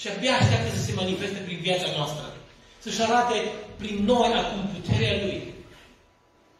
Și 0.00 0.08
abia 0.08 0.34
așteaptă 0.36 0.68
să 0.76 0.82
se 0.82 0.92
manifeste 1.00 1.40
prin 1.46 1.58
viața 1.66 1.88
noastră. 1.96 2.35
Să-și 2.86 3.02
arate 3.02 3.52
prin 3.76 4.04
noi 4.04 4.32
acum 4.32 4.66
puterea 4.66 5.24
Lui. 5.24 5.54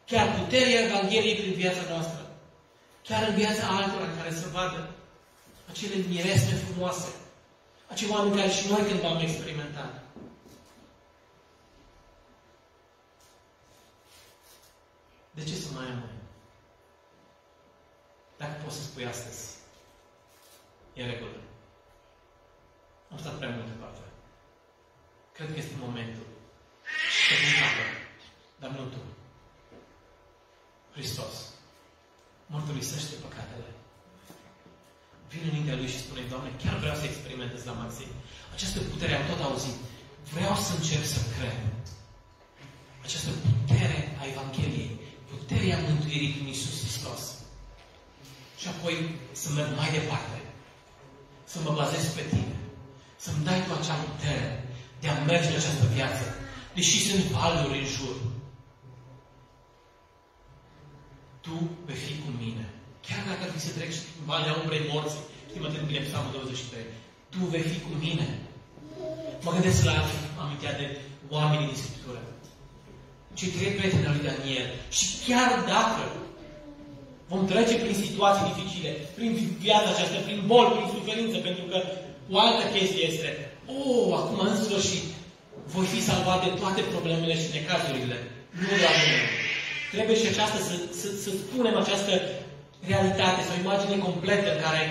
Chiar 0.05 0.39
puterea 0.39 0.81
Evangheliei 0.81 1.35
prin 1.35 1.53
viața 1.53 1.81
noastră. 1.89 2.29
Chiar 3.03 3.27
în 3.27 3.35
viața 3.35 3.67
altora 3.67 4.03
în 4.03 4.17
care 4.17 4.33
să 4.33 4.47
vadă 4.47 4.89
acele 5.69 5.95
miresme 5.95 6.53
frumoase. 6.53 7.09
Acei 7.87 8.09
oameni 8.09 8.35
care 8.35 8.49
și 8.49 8.67
noi 8.69 8.81
când 8.87 9.03
am 9.03 9.19
experimentat. 9.19 10.03
De 15.31 15.43
ce 15.43 15.53
să 15.55 15.67
mai 15.73 15.85
am 15.85 15.97
mai? 15.97 16.15
Dacă 18.37 18.61
poți 18.63 18.75
să 18.75 18.81
spui 18.83 19.05
astăzi, 19.05 19.55
e 20.93 21.05
regulă. 21.05 21.39
Am 23.11 23.17
stat 23.17 23.37
prea 23.37 23.49
mult 23.49 23.67
departe. 23.67 23.99
Cred 25.37 25.49
că 25.53 25.59
este 25.59 25.83
momentul. 25.85 26.27
Și 27.13 27.21
te 27.29 27.35
dar 28.59 28.69
nu 28.69 28.83
tu. 28.93 29.01
Hristos 30.95 31.33
mărturisește 32.53 33.13
păcatele. 33.25 33.69
Vine 35.31 35.47
înaintea 35.49 35.75
lui 35.75 35.93
și 35.93 36.03
spune, 36.03 36.21
Doamne, 36.31 36.51
chiar 36.63 36.75
vreau 36.83 36.95
să 36.95 37.05
experimentez 37.05 37.61
la 37.65 37.79
maxim. 37.81 38.11
Această 38.55 38.79
putere 38.91 39.13
am 39.15 39.25
tot 39.29 39.41
auzit. 39.41 39.77
Vreau 40.33 40.55
să 40.55 40.71
încerc 40.75 41.05
să 41.15 41.19
cred. 41.35 41.59
Această 43.05 43.31
putere 43.45 43.97
a 44.21 44.23
Evangheliei, 44.31 44.99
puterea 45.31 45.77
mântuirii 45.87 46.33
din 46.35 46.45
Iisus 46.47 46.75
Hristos. 46.81 47.21
Și 48.59 48.67
apoi 48.67 48.95
să 49.31 49.47
merg 49.49 49.71
mai 49.75 49.91
departe. 49.97 50.39
Să 51.51 51.57
mă 51.59 51.71
bazez 51.79 52.05
pe 52.17 52.23
tine. 52.31 52.55
Să-mi 53.23 53.43
dai 53.43 53.63
tu 53.65 53.71
acea 53.73 53.97
putere 54.07 54.66
de 55.01 55.07
a 55.07 55.23
merge 55.31 55.49
în 55.49 55.59
această 55.59 55.85
viață. 55.95 56.25
Deși 56.77 56.97
sunt 57.07 57.23
valuri 57.37 57.79
în 57.79 57.87
jur. 57.95 58.15
Tu 61.45 61.55
vei 61.85 61.99
fi 62.05 62.13
cu 62.23 62.29
mine. 62.43 62.65
Chiar 63.05 63.21
dacă 63.29 63.41
ar 63.43 63.51
fi 63.55 63.65
să 63.65 63.71
treci 63.77 63.97
în 64.19 64.23
valea 64.31 64.57
umbrei 64.61 64.89
morții, 64.91 65.23
știm 65.49 65.63
atât 65.65 65.83
bine 65.89 66.07
Psalmul 66.07 66.31
23, 66.31 66.85
Tu 67.33 67.39
vei 67.53 67.65
fi 67.71 67.79
cu 67.87 67.93
mine. 68.05 68.27
Mă 69.45 69.51
gândesc 69.55 69.83
la 69.89 69.95
amintea 70.41 70.73
de 70.79 70.85
oamenii 71.35 71.69
din 71.69 71.81
Scriptură. 71.83 72.21
Cei 73.37 73.53
trei 73.55 73.75
prieteni 73.77 74.07
al 74.07 74.13
lui 74.15 74.27
Daniel. 74.29 74.67
Și 74.97 75.05
chiar 75.25 75.49
dacă 75.73 76.03
vom 77.31 77.41
trece 77.51 77.75
prin 77.83 77.97
situații 78.05 78.49
dificile, 78.51 78.91
prin 79.17 79.31
viața 79.65 79.89
aceasta, 79.91 80.25
prin 80.27 80.39
bol, 80.51 80.67
prin 80.75 80.87
suferință, 80.95 81.37
pentru 81.47 81.65
că 81.71 81.77
o 82.33 82.35
altă 82.45 82.63
chestie 82.75 83.03
este, 83.11 83.29
oh, 83.75 84.07
acum 84.19 84.39
în 84.49 84.57
sfârșit, 84.63 85.05
voi 85.73 85.85
fi 85.93 86.07
salvat 86.09 86.39
de 86.45 86.51
toate 86.61 86.81
problemele 86.93 87.35
și 87.41 87.53
necazurile. 87.55 88.17
Nu 88.61 88.73
la 88.85 88.91
mine. 88.99 89.21
Trebuie 89.93 90.15
și 90.21 90.27
aceasta 90.29 90.59
să, 90.67 90.73
să, 90.99 91.07
să 91.23 91.29
spunem 91.43 91.75
această 91.77 92.11
realitate 92.89 93.41
sau 93.47 93.55
imagine 93.57 94.05
completă 94.07 94.47
în 94.51 94.59
care 94.65 94.83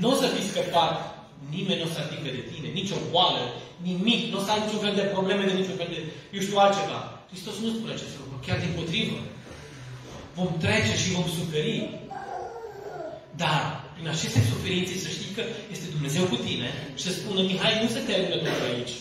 nu 0.00 0.08
o 0.12 0.14
să 0.20 0.26
fii 0.34 0.50
scăpat, 0.52 0.94
nimeni 1.54 1.80
nu 1.80 1.88
o 1.88 1.92
să 1.94 2.00
atingă 2.02 2.30
de 2.38 2.44
tine, 2.50 2.68
nicio 2.80 2.98
boală, 3.12 3.42
nimic, 3.88 4.20
nu 4.30 4.38
o 4.38 4.42
să 4.44 4.50
ai 4.50 4.62
niciun 4.64 4.82
fel 4.84 4.94
de 5.00 5.10
probleme 5.14 5.44
de 5.44 5.58
niciun 5.60 5.76
fel 5.80 5.90
de, 5.94 6.00
eu 6.34 6.40
știu 6.42 6.58
altceva. 6.58 6.98
Hristos 7.30 7.54
nu 7.62 7.68
spune 7.68 7.92
acest 7.92 8.14
lucru, 8.18 8.34
chiar 8.46 8.58
din 8.64 8.72
potrivă. 8.78 9.18
Vom 10.34 10.50
trece 10.64 10.94
și 11.02 11.14
vom 11.16 11.28
suferi. 11.38 11.90
Dar, 13.42 13.79
prin 14.00 14.14
aceste 14.16 14.40
suferințe, 14.52 14.94
să 15.06 15.10
știi 15.16 15.36
că 15.36 15.42
este 15.74 15.86
Dumnezeu 15.96 16.24
cu 16.32 16.38
tine 16.46 16.68
și 16.98 17.04
să 17.06 17.12
spună, 17.12 17.40
Mihai, 17.42 17.82
nu 17.82 17.88
se 17.94 18.00
termină 18.08 18.36
tot 18.44 18.60
aici. 18.68 18.94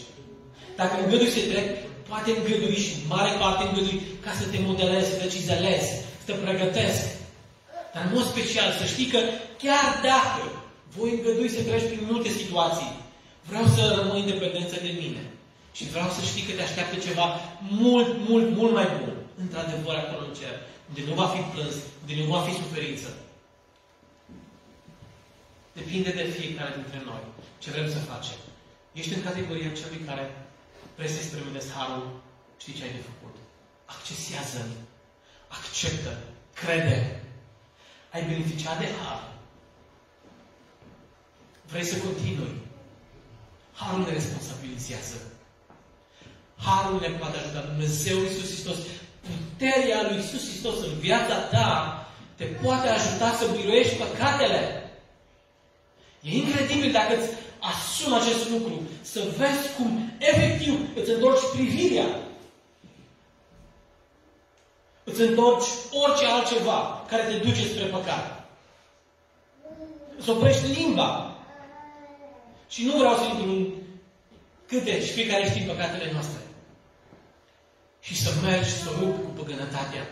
Dacă 0.80 0.94
îngădui 0.98 1.36
să 1.36 1.42
trec, 1.52 1.68
poate 2.10 2.30
îngădui 2.32 2.84
și 2.86 2.92
mare 3.14 3.32
parte 3.42 3.62
îngădui 3.64 3.98
ca 4.26 4.32
să 4.40 4.46
te 4.52 4.60
modelezi, 4.68 5.10
să 5.12 5.16
te 5.20 5.28
cizelezi, 5.34 5.90
să 6.20 6.24
te 6.28 6.36
pregătesc. 6.44 7.04
Dar 7.94 8.02
în 8.06 8.12
mod 8.16 8.26
special 8.34 8.70
să 8.80 8.86
știi 8.94 9.10
că 9.14 9.20
chiar 9.64 9.88
dacă 10.10 10.44
voi 10.96 11.10
îngădui 11.14 11.56
să 11.56 11.62
treci 11.68 11.90
prin 11.92 12.04
multe 12.12 12.30
situații, 12.40 12.92
vreau 13.50 13.66
să 13.76 13.82
rămâi 13.98 14.24
independență 14.24 14.76
de 14.86 14.92
mine. 15.02 15.24
Și 15.78 15.84
vreau 15.94 16.10
să 16.18 16.22
știi 16.30 16.46
că 16.48 16.54
te 16.56 16.64
așteaptă 16.66 16.96
ceva 17.08 17.26
mult, 17.84 18.10
mult, 18.28 18.48
mult 18.60 18.74
mai 18.80 18.88
bun. 18.98 19.14
Într-adevăr, 19.44 19.96
acolo 20.00 20.24
în 20.28 20.36
cer. 20.40 20.56
Unde 20.90 21.02
nu 21.10 21.14
va 21.22 21.28
fi 21.34 21.42
plâns, 21.54 21.76
unde 22.02 22.14
nu 22.22 22.26
va 22.34 22.42
fi 22.48 22.54
suferință. 22.62 23.10
Depinde 25.74 26.12
de 26.12 26.24
fiecare 26.38 26.74
dintre 26.76 27.02
noi. 27.06 27.24
Ce 27.62 27.72
vrem 27.72 27.90
să 27.90 28.08
facem. 28.12 28.38
Ești 28.94 29.14
în 29.14 29.24
categoria 29.24 29.78
celui 29.80 30.06
care 30.08 30.26
vrei 30.96 31.10
să 31.10 31.20
experimentezi 31.20 31.72
harul, 31.72 32.22
știi 32.62 32.74
ce 32.74 32.84
ai 32.84 32.92
de 32.98 33.08
făcut. 33.10 33.36
Accesează 33.86 34.60
Acceptă. 35.50 36.18
Crede. 36.54 37.22
Ai 38.14 38.24
beneficiat 38.24 38.80
de 38.80 38.88
har. 39.02 39.24
Vrei 41.66 41.84
să 41.84 41.98
continui. 41.98 42.56
Harul 43.74 44.06
ne 44.06 44.12
responsabilizează. 44.12 45.16
Harul 46.58 47.00
ne 47.00 47.08
poate 47.08 47.38
ajuta. 47.38 47.62
Dumnezeu 47.62 48.18
Iisus 48.18 48.48
Hristos, 48.52 48.78
puterea 49.22 50.02
lui 50.08 50.16
Iisus 50.16 50.50
Hristos 50.50 50.78
în 50.86 51.00
viața 51.00 51.36
ta 51.36 52.00
te 52.36 52.46
poate 52.46 52.88
ajuta 52.88 53.32
să 53.40 53.48
biruiești 53.56 53.96
păcatele. 53.96 54.89
E 56.22 56.38
incredibil 56.38 56.92
dacă 56.92 57.18
îți 57.18 57.30
asumi 57.60 58.16
acest 58.16 58.50
lucru, 58.50 58.82
să 59.02 59.20
vezi 59.38 59.74
cum 59.78 60.12
efectiv 60.18 60.80
îți 60.96 61.10
întorci 61.10 61.52
privirea. 61.54 62.08
Îți 65.04 65.22
întorci 65.22 65.68
orice 65.92 66.26
altceva 66.26 67.06
care 67.08 67.24
te 67.24 67.38
duce 67.38 67.68
spre 67.68 67.86
păcat. 67.86 68.50
Să 70.24 70.32
oprești 70.32 70.66
limba. 70.66 71.38
Și 72.70 72.86
nu 72.86 72.98
vreau 72.98 73.16
să 73.16 73.24
intru 73.24 73.50
în 73.50 73.66
câte 74.68 75.06
și 75.06 75.12
fiecare 75.12 75.46
știm 75.50 75.66
păcatele 75.66 76.12
noastre. 76.12 76.42
Și 78.02 78.22
să 78.22 78.30
mergi 78.44 78.70
să 78.70 78.90
rupi 79.00 79.22
cu 79.22 79.30
păgânătatea. 79.30 80.04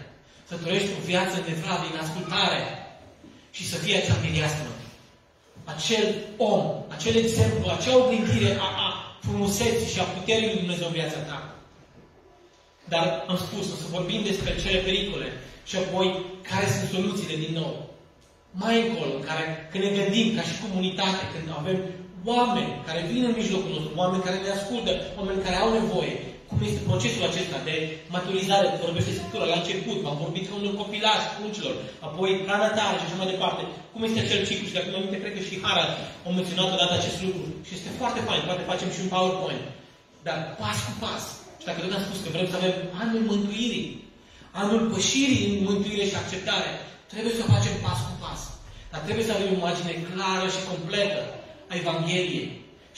Să 0.47 0.55
trăiești 0.55 0.89
o 0.99 1.05
viață 1.05 1.35
de 1.45 1.51
vravă, 1.51 1.85
în 1.93 1.99
ascultare. 1.99 2.61
Și 3.51 3.69
să 3.69 3.75
fie 3.75 3.97
acea 3.97 4.17
mireasmă 4.23 4.76
acel 5.73 6.05
om, 6.37 6.61
acel 6.95 7.15
exemplu, 7.15 7.63
acea 7.69 7.97
oglindire 7.97 8.51
a, 8.65 8.67
a 8.85 8.87
frumuseții 9.25 9.93
și 9.93 9.99
a 9.99 10.11
puterii 10.15 10.49
lui 10.49 10.61
Dumnezeu 10.63 10.87
în 10.87 10.97
viața 10.99 11.19
ta. 11.29 11.39
Dar 12.93 13.05
am 13.27 13.37
spus, 13.45 13.65
o 13.73 13.75
să 13.81 13.95
vorbim 13.97 14.21
despre 14.23 14.51
cele 14.63 14.79
pericole 14.87 15.27
și 15.69 15.75
apoi 15.75 16.07
care 16.49 16.65
sunt 16.75 16.89
soluțiile 16.95 17.35
din 17.43 17.53
nou. 17.61 17.73
Mai 18.63 18.75
încolo, 18.87 19.13
în 19.15 19.25
care 19.29 19.43
când 19.71 19.83
ne 19.83 19.97
gândim 19.99 20.27
ca 20.35 20.43
și 20.49 20.61
comunitate, 20.63 21.23
când 21.33 21.47
avem 21.59 21.79
oameni 22.33 22.71
care 22.87 23.09
vin 23.11 23.23
în 23.23 23.39
mijlocul 23.41 23.71
nostru, 23.75 23.91
oameni 24.01 24.25
care 24.27 24.37
ne 24.37 24.51
ascultă, 24.57 24.91
oameni 25.17 25.43
care 25.45 25.57
au 25.63 25.69
nevoie, 25.79 26.15
cum 26.49 26.59
este 26.67 26.87
procesul 26.89 27.23
acesta 27.29 27.57
de 27.69 27.75
maturizare, 28.13 28.67
vorbește 28.85 29.17
Scriptura 29.17 29.45
la 29.51 29.59
început, 29.61 29.97
am 30.11 30.17
vorbit 30.23 30.43
ca 30.47 30.53
unul 30.59 30.79
copilaj, 30.81 31.21
cruncilor, 31.35 31.75
apoi 32.07 32.29
pranatare 32.45 32.95
și 32.97 33.05
așa 33.05 33.19
mai 33.19 33.31
departe. 33.33 33.61
Cum 33.93 34.01
este 34.03 34.19
acel 34.21 34.41
ciclu? 34.47 34.65
Și 34.67 34.77
dacă 34.77 34.87
aminte, 34.89 35.21
cred 35.21 35.33
că 35.35 35.41
și 35.47 35.61
Harald 35.65 35.93
a 36.25 36.27
menționat 36.29 36.67
odată 36.75 36.93
acest 36.97 37.19
lucru. 37.25 37.43
Și 37.65 37.71
este 37.77 37.91
foarte 37.99 38.21
fain, 38.27 38.41
poate 38.47 38.69
facem 38.71 38.89
și 38.93 39.01
un 39.03 39.11
PowerPoint. 39.13 39.65
Dar 40.27 40.37
pas 40.61 40.77
cu 40.85 40.93
pas. 41.03 41.23
Și 41.59 41.67
dacă 41.67 41.79
tot 41.81 41.93
am 41.97 42.05
spus 42.07 42.19
că 42.21 42.29
vrem 42.35 42.47
să 42.49 42.57
avem 42.57 42.75
anul 43.03 43.23
mântuirii, 43.31 43.87
anul 44.61 44.81
pășirii 44.93 45.45
în 45.51 45.57
mântuire 45.69 46.05
și 46.09 46.19
acceptare, 46.21 46.69
trebuie 47.11 47.33
să 47.37 47.43
o 47.43 47.51
facem 47.55 47.75
pas 47.85 47.99
cu 48.07 48.13
pas. 48.23 48.41
Dar 48.91 49.01
trebuie 49.05 49.27
să 49.27 49.33
avem 49.33 49.49
o 49.51 49.59
imagine 49.61 49.93
clară 50.07 50.47
și 50.55 50.67
completă 50.71 51.21
a 51.69 51.73
Evangheliei 51.81 52.47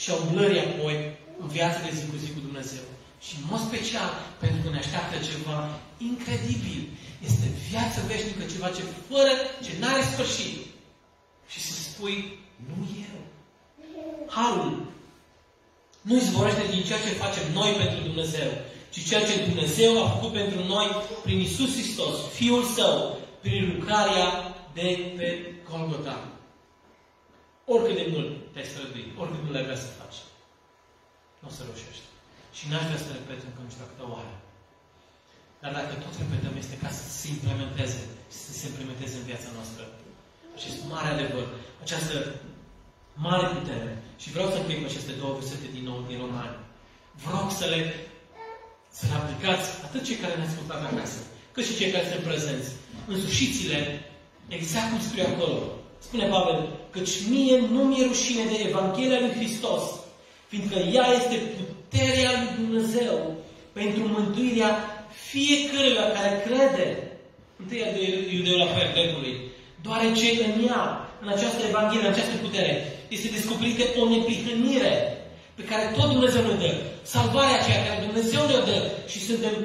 și 0.01 0.07
a 0.09 0.15
umblării 0.23 0.65
apoi 0.67 0.95
în 1.41 1.47
viața 1.57 1.79
de 1.85 1.91
zi 1.97 2.03
cu 2.09 2.15
zi 2.23 2.29
cu 2.35 2.41
Dumnezeu. 2.47 2.85
Și 3.25 3.33
în 3.39 3.45
mod 3.51 3.61
special, 3.69 4.11
pentru 4.39 4.59
că 4.61 4.69
ne 4.69 4.81
așteaptă 4.83 5.15
ceva 5.29 5.79
incredibil. 5.97 6.81
Este 7.27 7.47
viață 7.69 7.99
veșnică, 8.07 8.43
ceva 8.53 8.69
ce 8.77 8.83
fără, 9.09 9.33
ce 9.65 9.71
n-are 9.79 10.03
sfârșit. 10.11 10.55
Și 11.51 11.59
să 11.67 11.73
spui, 11.73 12.17
nu 12.67 12.77
eu. 13.07 13.19
Harul 14.27 14.89
nu 16.01 16.15
izvorăște 16.15 16.65
din 16.69 16.83
ceea 16.83 16.99
ce 16.99 17.21
facem 17.23 17.45
noi 17.53 17.71
pentru 17.71 17.99
Dumnezeu, 18.01 18.49
ci 18.89 19.07
ceea 19.07 19.25
ce 19.25 19.45
Dumnezeu 19.45 20.03
a 20.03 20.09
făcut 20.09 20.31
pentru 20.31 20.63
noi 20.63 20.87
prin 21.23 21.39
Isus 21.39 21.71
Hristos, 21.73 22.15
Fiul 22.33 22.63
Său, 22.63 23.19
prin 23.41 23.75
lucrarea 23.75 24.55
de 24.73 25.13
pe 25.17 25.53
Golgota, 25.69 26.27
oricât 27.65 27.95
de 27.95 28.07
mult 28.11 28.53
te-ai 28.53 28.65
străduit, 28.65 29.17
oricât 29.17 29.43
nu 29.43 29.51
le 29.51 29.61
vrea 29.61 29.75
să 29.75 29.87
faci, 29.99 30.19
nu 31.39 31.47
o 31.47 31.51
să 31.51 31.61
reușești. 31.65 32.08
Și 32.59 32.67
n-aș 32.69 32.85
vrea 32.89 33.03
să 33.05 33.11
repet 33.17 33.39
încă 33.47 33.61
nu 33.63 33.71
știu 33.73 33.89
câte 33.91 34.05
oară. 34.13 34.33
Dar 35.61 35.71
dacă 35.79 35.93
tot 36.03 36.15
repetăm, 36.23 36.55
este 36.63 36.75
ca 36.83 36.89
să 36.99 37.05
se 37.19 37.27
implementeze, 37.35 38.01
să 38.43 38.51
se 38.59 38.65
implementeze 38.71 39.15
în 39.17 39.27
viața 39.29 39.49
noastră. 39.57 39.83
Acest 40.57 40.77
mare 40.91 41.09
adevăr, 41.11 41.45
această 41.85 42.15
mare 43.25 43.45
putere. 43.55 43.91
Și 44.21 44.33
vreau 44.35 44.47
să 44.49 44.57
închei 44.59 44.79
cu 44.81 44.87
aceste 44.89 45.13
două 45.21 45.33
versete 45.37 45.67
din 45.75 45.85
nou 45.89 45.99
din 46.09 46.17
Romani. 46.25 46.55
Vreau 47.25 47.45
să 47.59 47.65
le, 47.73 47.79
să 48.97 49.03
le 49.09 49.15
aplicați 49.17 49.67
atât 49.85 50.01
cei 50.07 50.21
care 50.21 50.33
ne-ați 50.35 50.53
ascultat 50.53 50.81
acasă, 50.83 51.19
cât 51.53 51.65
și 51.67 51.77
cei 51.79 51.93
care 51.93 52.05
sunt 52.11 52.23
prezenți. 52.29 52.69
Însușiți-le 53.13 53.79
exact 54.57 54.87
cum 54.89 55.01
scrie 55.07 55.25
acolo. 55.31 55.57
Spune 56.05 56.25
Pavel, 56.33 56.59
căci 56.95 57.13
mie 57.33 57.55
nu 57.73 57.81
mi-e 57.89 58.09
rușine 58.11 58.43
de 58.51 58.57
Evanghelia 58.69 59.19
lui 59.23 59.37
Hristos, 59.37 59.83
fiindcă 60.51 60.77
ea 60.95 61.05
este 61.19 61.35
puterea 61.89 62.31
lui 62.39 62.51
Dumnezeu 62.61 63.15
pentru 63.79 64.03
mântuirea 64.15 64.71
fiecăruia 65.29 66.05
care 66.17 66.31
crede. 66.45 66.87
Întâia 67.61 67.89
de 67.97 68.03
iudeu 68.35 68.57
la 68.63 68.69
grecului. 68.93 69.33
Deoarece 69.83 70.27
în 70.47 70.53
ea, 70.69 70.83
în 71.23 71.29
această 71.35 71.61
Evanghelie, 71.69 72.05
în 72.05 72.13
această 72.13 72.35
putere, 72.45 72.73
este 73.15 73.35
descoperită 73.35 73.83
o 73.99 74.03
neprihănire 74.13 74.93
pe 75.57 75.63
care 75.69 75.83
tot 75.95 76.07
Dumnezeu 76.15 76.41
ne 76.45 76.55
dă. 76.61 76.71
Salvarea 77.15 77.57
aceea 77.59 77.85
care 77.85 78.05
Dumnezeu 78.07 78.41
ne 78.51 78.59
dă 78.69 78.77
și 79.11 79.19
suntem, 79.29 79.55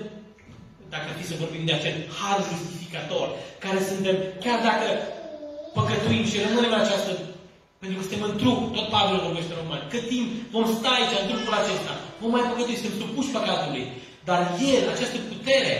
dacă 0.94 1.08
fi 1.18 1.24
să 1.30 1.40
vorbim 1.42 1.64
de 1.68 1.74
acel 1.76 1.94
har 2.18 2.38
justificator, 2.50 3.26
care 3.64 3.78
suntem, 3.90 4.16
chiar 4.44 4.58
dacă 4.68 4.86
păcătuim 5.76 6.24
și 6.30 6.42
rămânem 6.44 6.72
în 6.74 6.84
această 6.84 7.10
pentru 7.84 8.02
că 8.02 8.08
suntem 8.08 8.28
în 8.30 8.36
trup, 8.40 8.58
tot 8.76 8.86
Pavel 8.94 9.24
vorbește 9.28 9.52
în 9.52 9.60
romani. 9.62 9.88
Cât 9.92 10.04
timp 10.12 10.28
vom 10.54 10.66
sta 10.76 10.90
aici, 10.94 11.16
în 11.20 11.26
trupul 11.30 11.54
acesta, 11.62 11.92
vom 12.20 12.30
mai 12.30 12.48
păcătui, 12.48 12.80
suntem 12.80 12.98
supuși 13.00 13.34
păcatului. 13.36 13.84
Dar 14.28 14.40
El, 14.74 14.82
această 14.94 15.18
putere 15.30 15.74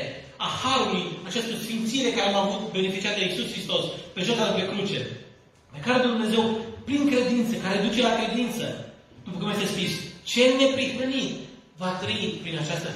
a 0.47 0.49
Harului, 0.63 1.05
această 1.29 1.53
sfințire 1.63 2.11
care 2.11 2.29
am 2.29 2.41
avut 2.43 2.73
beneficiat 2.73 3.15
de 3.17 3.25
Iisus 3.25 3.49
Hristos 3.53 3.85
pe 4.15 4.21
jertfa 4.27 4.47
de 4.49 4.55
pe 4.61 4.69
cruce, 4.71 5.01
pe 5.73 5.79
care 5.85 6.07
Dumnezeu, 6.09 6.43
prin 6.85 7.03
credință, 7.11 7.55
care 7.57 7.85
duce 7.87 8.01
la 8.03 8.15
credință, 8.21 8.65
după 9.25 9.39
cum 9.39 9.51
este 9.51 9.73
scris, 9.73 9.93
cel 10.33 10.51
neprihănit 10.61 11.33
va 11.77 11.91
trăi 12.03 12.39
prin 12.43 12.59
această 12.59 12.89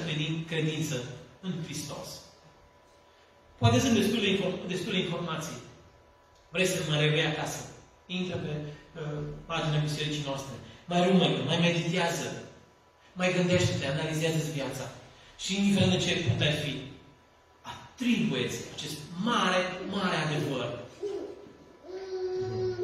credință 0.47 0.95
în 1.41 1.53
Hristos. 1.65 2.07
Poate 3.57 3.79
sunt 3.79 3.93
destul 3.93 4.19
de, 4.19 4.29
inform- 4.35 4.67
destul 4.67 4.91
de 4.91 4.99
informații. 4.99 5.59
Vrei 6.49 6.65
să 6.65 6.79
mă 6.89 6.95
revei 6.99 7.25
acasă? 7.25 7.61
Intră 8.05 8.35
pe 8.35 8.51
uh, 8.55 9.21
pagina 9.45 9.77
bisericii 9.77 10.23
noastre. 10.25 10.53
Mai 10.85 11.07
rumănă, 11.07 11.39
mai 11.45 11.59
meditează. 11.67 12.27
Mai 13.19 13.33
gândește-te, 13.37 13.85
analizează 13.87 14.39
viața. 14.53 14.85
Și 15.43 15.57
indiferent 15.57 15.91
de 15.91 16.03
ce 16.05 16.23
punct 16.23 16.41
ai 16.41 16.55
fi, 16.63 16.73
atribuieți 17.71 18.57
acest 18.75 18.97
mare, 19.27 19.61
mare 19.95 20.17
adevăr. 20.25 20.67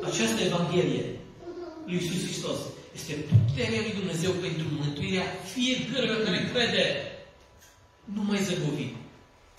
Această 0.09 0.39
Evanghelie 0.41 1.05
lui 1.85 1.95
Iisus 1.95 2.23
Hristos 2.23 2.59
este 2.97 3.13
puterea 3.13 3.81
lui 3.81 3.97
Dumnezeu 3.99 4.31
pentru 4.31 4.65
mântuirea 4.79 5.25
fiecăruia 5.53 6.23
care 6.25 6.49
crede. 6.51 6.85
Nu 8.15 8.23
mai 8.23 8.43
zăbovi. 8.47 8.87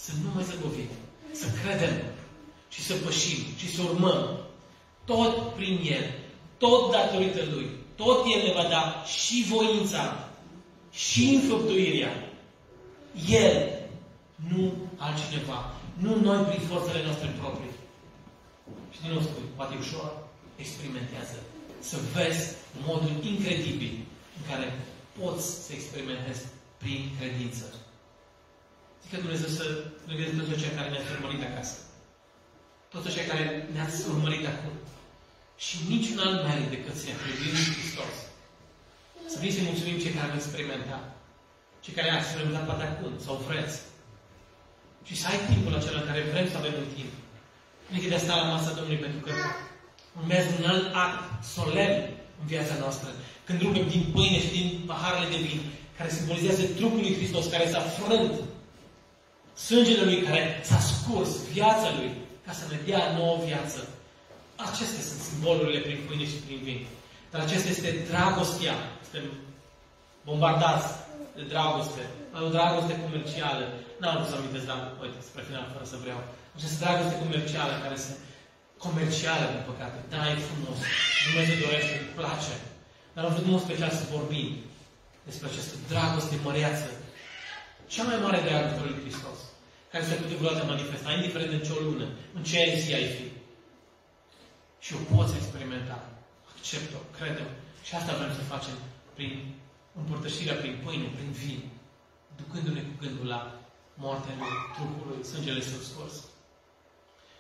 Să 0.04 0.10
nu 0.22 0.28
mai 0.34 0.44
zăbovim. 0.50 0.90
Să 1.32 1.46
credem 1.60 1.94
și 2.68 2.80
să 2.82 2.94
pășim 2.94 3.38
și 3.56 3.74
să 3.74 3.82
urmăm. 3.82 4.20
Tot 5.04 5.54
prin 5.54 5.80
El. 5.96 6.04
Tot 6.58 6.90
datorită 6.92 7.42
Lui. 7.52 7.68
Tot 7.94 8.24
El 8.34 8.42
ne 8.46 8.52
va 8.52 8.68
da 8.68 9.04
și 9.06 9.44
voința 9.48 10.25
și 11.05 11.22
înfăptuirea 11.34 12.12
el, 13.28 13.57
nu 14.51 14.62
altcineva. 14.97 15.59
Nu 16.05 16.20
noi 16.20 16.44
prin 16.44 16.66
forțele 16.70 17.03
noastre 17.05 17.28
proprii. 17.40 17.74
Și 18.92 19.01
din 19.03 19.11
nou 19.11 19.20
spui, 19.20 19.47
poate 19.57 19.74
ușor, 19.78 20.11
experimentează. 20.57 21.38
Să 21.88 21.97
vezi 22.14 22.44
modul 22.86 23.14
incredibil 23.30 23.94
în 24.38 24.42
care 24.51 24.66
poți 25.18 25.47
să 25.64 25.70
experimentezi 25.72 26.42
prin 26.82 27.01
credință. 27.18 27.64
Zic 29.03 29.11
că 29.11 29.16
Dumnezeu 29.16 29.49
să 29.49 29.64
ne 30.07 30.14
vedem 30.16 30.38
toți 30.38 30.61
cei 30.62 30.76
care 30.78 30.88
ne-ați 30.90 31.12
urmărit 31.16 31.42
acasă. 31.42 31.76
Toți 32.92 33.14
cei 33.14 33.30
care 33.30 33.68
ne-ați 33.72 34.09
urmărit 34.09 34.47
acum. 34.47 34.74
Și 35.64 35.76
niciun 35.88 36.18
alt 36.18 36.38
merit 36.47 36.68
decât 36.74 36.94
să 36.97 37.05
ne 37.07 37.14
în 37.59 37.72
Hristos. 37.76 38.25
Să 39.32 39.36
vii 39.40 39.56
să 39.56 39.60
mulțumim 39.62 39.98
cei 39.98 40.14
care 40.14 40.30
am 40.30 40.36
experimentat 40.36 41.16
cei 41.86 41.98
care 41.98 42.10
ați 42.10 42.36
răbdat 42.38 42.64
poate 42.68 42.84
acum, 42.90 43.12
sau 43.24 43.34
vreți. 43.46 43.76
Și 45.08 45.14
să 45.20 45.26
ai 45.28 45.40
timpul 45.50 45.74
acela 45.74 46.00
în 46.00 46.08
care 46.10 46.30
vrem 46.32 46.46
să 46.50 46.56
avem 46.58 46.74
un 46.82 46.90
timp. 46.96 47.12
Înainte 47.88 48.08
de 48.10 48.16
a 48.18 48.24
sta 48.24 48.34
la 48.40 48.50
masa 48.52 48.76
Domnului, 48.78 49.04
pentru 49.04 49.20
că 49.24 49.32
urmează 50.18 50.48
un 50.58 50.64
alt 50.72 50.86
act 51.04 51.22
solemn 51.56 51.96
în 52.40 52.46
viața 52.52 52.74
noastră. 52.82 53.08
Când 53.46 53.58
rupem 53.62 53.86
din 53.94 54.04
pâine 54.14 54.38
și 54.44 54.54
din 54.58 54.68
paharele 54.90 55.28
de 55.34 55.40
vin, 55.46 55.60
care 55.96 56.10
simbolizează 56.18 56.62
trupul 56.78 57.00
lui 57.04 57.16
Hristos, 57.18 57.44
care 57.54 57.66
s-a 57.72 57.82
frânt, 57.98 58.34
sângele 59.66 60.02
lui 60.10 60.18
care 60.26 60.42
s-a 60.68 60.80
scurs, 60.90 61.30
viața 61.56 61.88
lui, 61.98 62.10
ca 62.46 62.52
să 62.58 62.64
ne 62.70 62.78
dea 62.86 63.02
nouă 63.18 63.36
viață. 63.48 63.80
Acestea 64.68 65.02
sunt 65.08 65.20
simbolurile 65.28 65.80
prin 65.86 65.98
pâine 66.06 66.26
și 66.32 66.38
prin 66.44 66.60
vin. 66.66 66.80
Dar 67.30 67.40
acesta 67.40 67.68
este 67.68 67.90
dragostea. 68.10 68.74
Suntem 69.16 69.36
bombardați 70.28 70.88
de 71.38 71.44
dragoste, 71.52 72.02
o 72.46 72.48
dragoste 72.56 72.94
comercială. 73.04 73.64
N-am 74.00 74.14
vrut 74.16 74.28
să 74.30 74.36
amintesc, 74.36 74.66
dar, 74.70 74.80
uite, 75.02 75.18
spre 75.28 75.42
final, 75.48 75.66
fără 75.74 75.84
să 75.92 75.96
vreau. 76.04 76.20
Această 76.56 76.78
dragoste 76.84 77.14
comercială 77.24 77.72
care 77.84 77.96
se 78.04 78.12
comercială, 78.84 79.44
din 79.52 79.64
păcate. 79.70 79.98
Da, 80.12 80.20
e 80.32 80.46
frumos. 80.48 80.78
Dumnezeu 81.26 81.56
dorește, 81.64 81.94
îmi 81.98 82.14
place. 82.18 82.54
Dar 83.14 83.22
am 83.24 83.32
vrut 83.34 83.46
mult 83.50 83.62
special 83.66 83.92
să 84.00 84.12
vorbim 84.16 84.48
despre 85.28 85.46
această 85.48 85.74
dragoste 85.92 86.34
măreață. 86.46 86.88
Cea 87.92 88.04
mai 88.08 88.18
mare 88.24 88.40
dragoste 88.48 88.80
lui 88.86 89.00
Hristos, 89.00 89.38
care 89.92 90.04
se 90.04 90.14
poate 90.18 90.38
vreodată 90.40 90.64
manifesta, 90.72 91.08
indiferent 91.12 91.52
în 91.54 91.64
ce 91.66 91.72
o 91.78 91.80
lună, 91.88 92.06
în 92.36 92.42
ce 92.48 92.58
zi 92.82 92.90
ai 92.98 93.08
fi. 93.16 93.26
Și 94.84 94.92
o 94.98 95.00
poți 95.10 95.38
experimenta. 95.40 95.98
Accept-o, 96.52 97.00
crede-o. 97.16 97.50
Și 97.86 97.92
asta 97.94 98.18
vrem 98.18 98.32
să 98.38 98.52
facem 98.54 98.76
prin 99.16 99.32
împărtășirea 100.00 100.60
prin 100.62 100.74
pâine, 100.84 101.08
prin 101.16 101.30
vin, 101.42 101.60
ducându-ne 102.40 102.82
cu 102.88 102.94
gândul 103.02 103.26
la 103.34 103.40
moartea 104.02 104.34
lui, 104.40 104.54
trupului, 104.74 105.24
sângele 105.30 105.62
său 105.70 105.80
scos. 105.90 106.14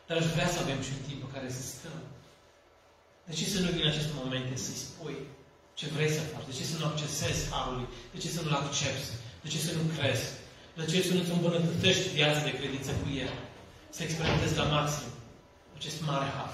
Dar 0.06 0.16
aș 0.16 0.26
vrea 0.34 0.48
să 0.54 0.58
avem 0.60 0.80
și 0.86 0.92
un 0.96 1.02
timp 1.08 1.20
în 1.26 1.30
care 1.34 1.48
să 1.56 1.62
stăm. 1.62 1.98
De 3.28 3.32
ce 3.38 3.44
să 3.44 3.58
nu 3.60 3.70
vin 3.76 3.86
aceste 3.86 4.12
momente 4.22 4.56
să-i 4.56 4.82
spui 4.86 5.16
ce 5.78 5.86
vrei 5.94 6.10
să 6.16 6.20
faci? 6.32 6.48
De 6.50 6.54
ce 6.58 6.64
să 6.70 6.76
nu 6.78 6.86
accesezi 6.86 7.50
Harului? 7.52 7.88
De 8.12 8.18
ce 8.22 8.28
să 8.28 8.40
nu-L 8.42 8.56
accepti? 8.62 9.08
De 9.42 9.48
ce 9.52 9.58
să 9.66 9.72
nu 9.78 9.82
crezi? 9.94 10.26
De 10.76 10.84
ce 10.90 11.02
să 11.08 11.12
nu-ți 11.14 11.34
îmbunătățești 11.36 12.08
viața 12.18 12.40
de 12.48 12.56
credință 12.58 12.90
cu 13.00 13.06
El? 13.22 13.32
Să 13.96 14.02
experimentezi 14.02 14.56
la 14.60 14.66
maxim 14.76 15.10
acest 15.76 15.98
mare 16.08 16.28
har. 16.36 16.52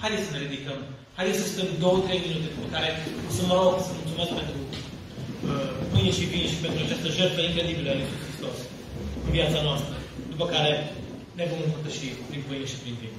Haideți 0.00 0.26
să 0.26 0.32
ne 0.32 0.38
ridicăm. 0.46 0.78
Haideți 1.22 1.42
să 1.44 1.52
stăm 1.54 1.68
două, 1.84 1.98
trei 2.06 2.20
minute 2.26 2.48
pe 2.58 2.66
care 2.74 2.88
o 3.28 3.30
să 3.38 3.42
mă 3.50 3.54
rog 3.62 3.74
să 3.86 3.90
mulțumesc 3.98 4.32
pentru 4.38 4.58
pâine 5.90 6.10
și 6.18 6.24
vin 6.32 6.44
și 6.52 6.62
pentru 6.64 6.78
această 6.82 7.08
jertfă 7.16 7.40
incredibilă 7.40 7.88
a 7.90 7.96
Lui 7.98 8.08
Hristos 8.24 8.58
în 9.24 9.30
viața 9.36 9.58
noastră, 9.68 9.94
după 10.32 10.44
care 10.54 10.70
ne 11.38 11.44
vom 11.50 11.60
împărtăși 11.66 12.06
prin 12.28 12.42
pâine 12.46 12.66
și 12.70 12.80
prin 12.82 12.94
vin. 13.00 13.14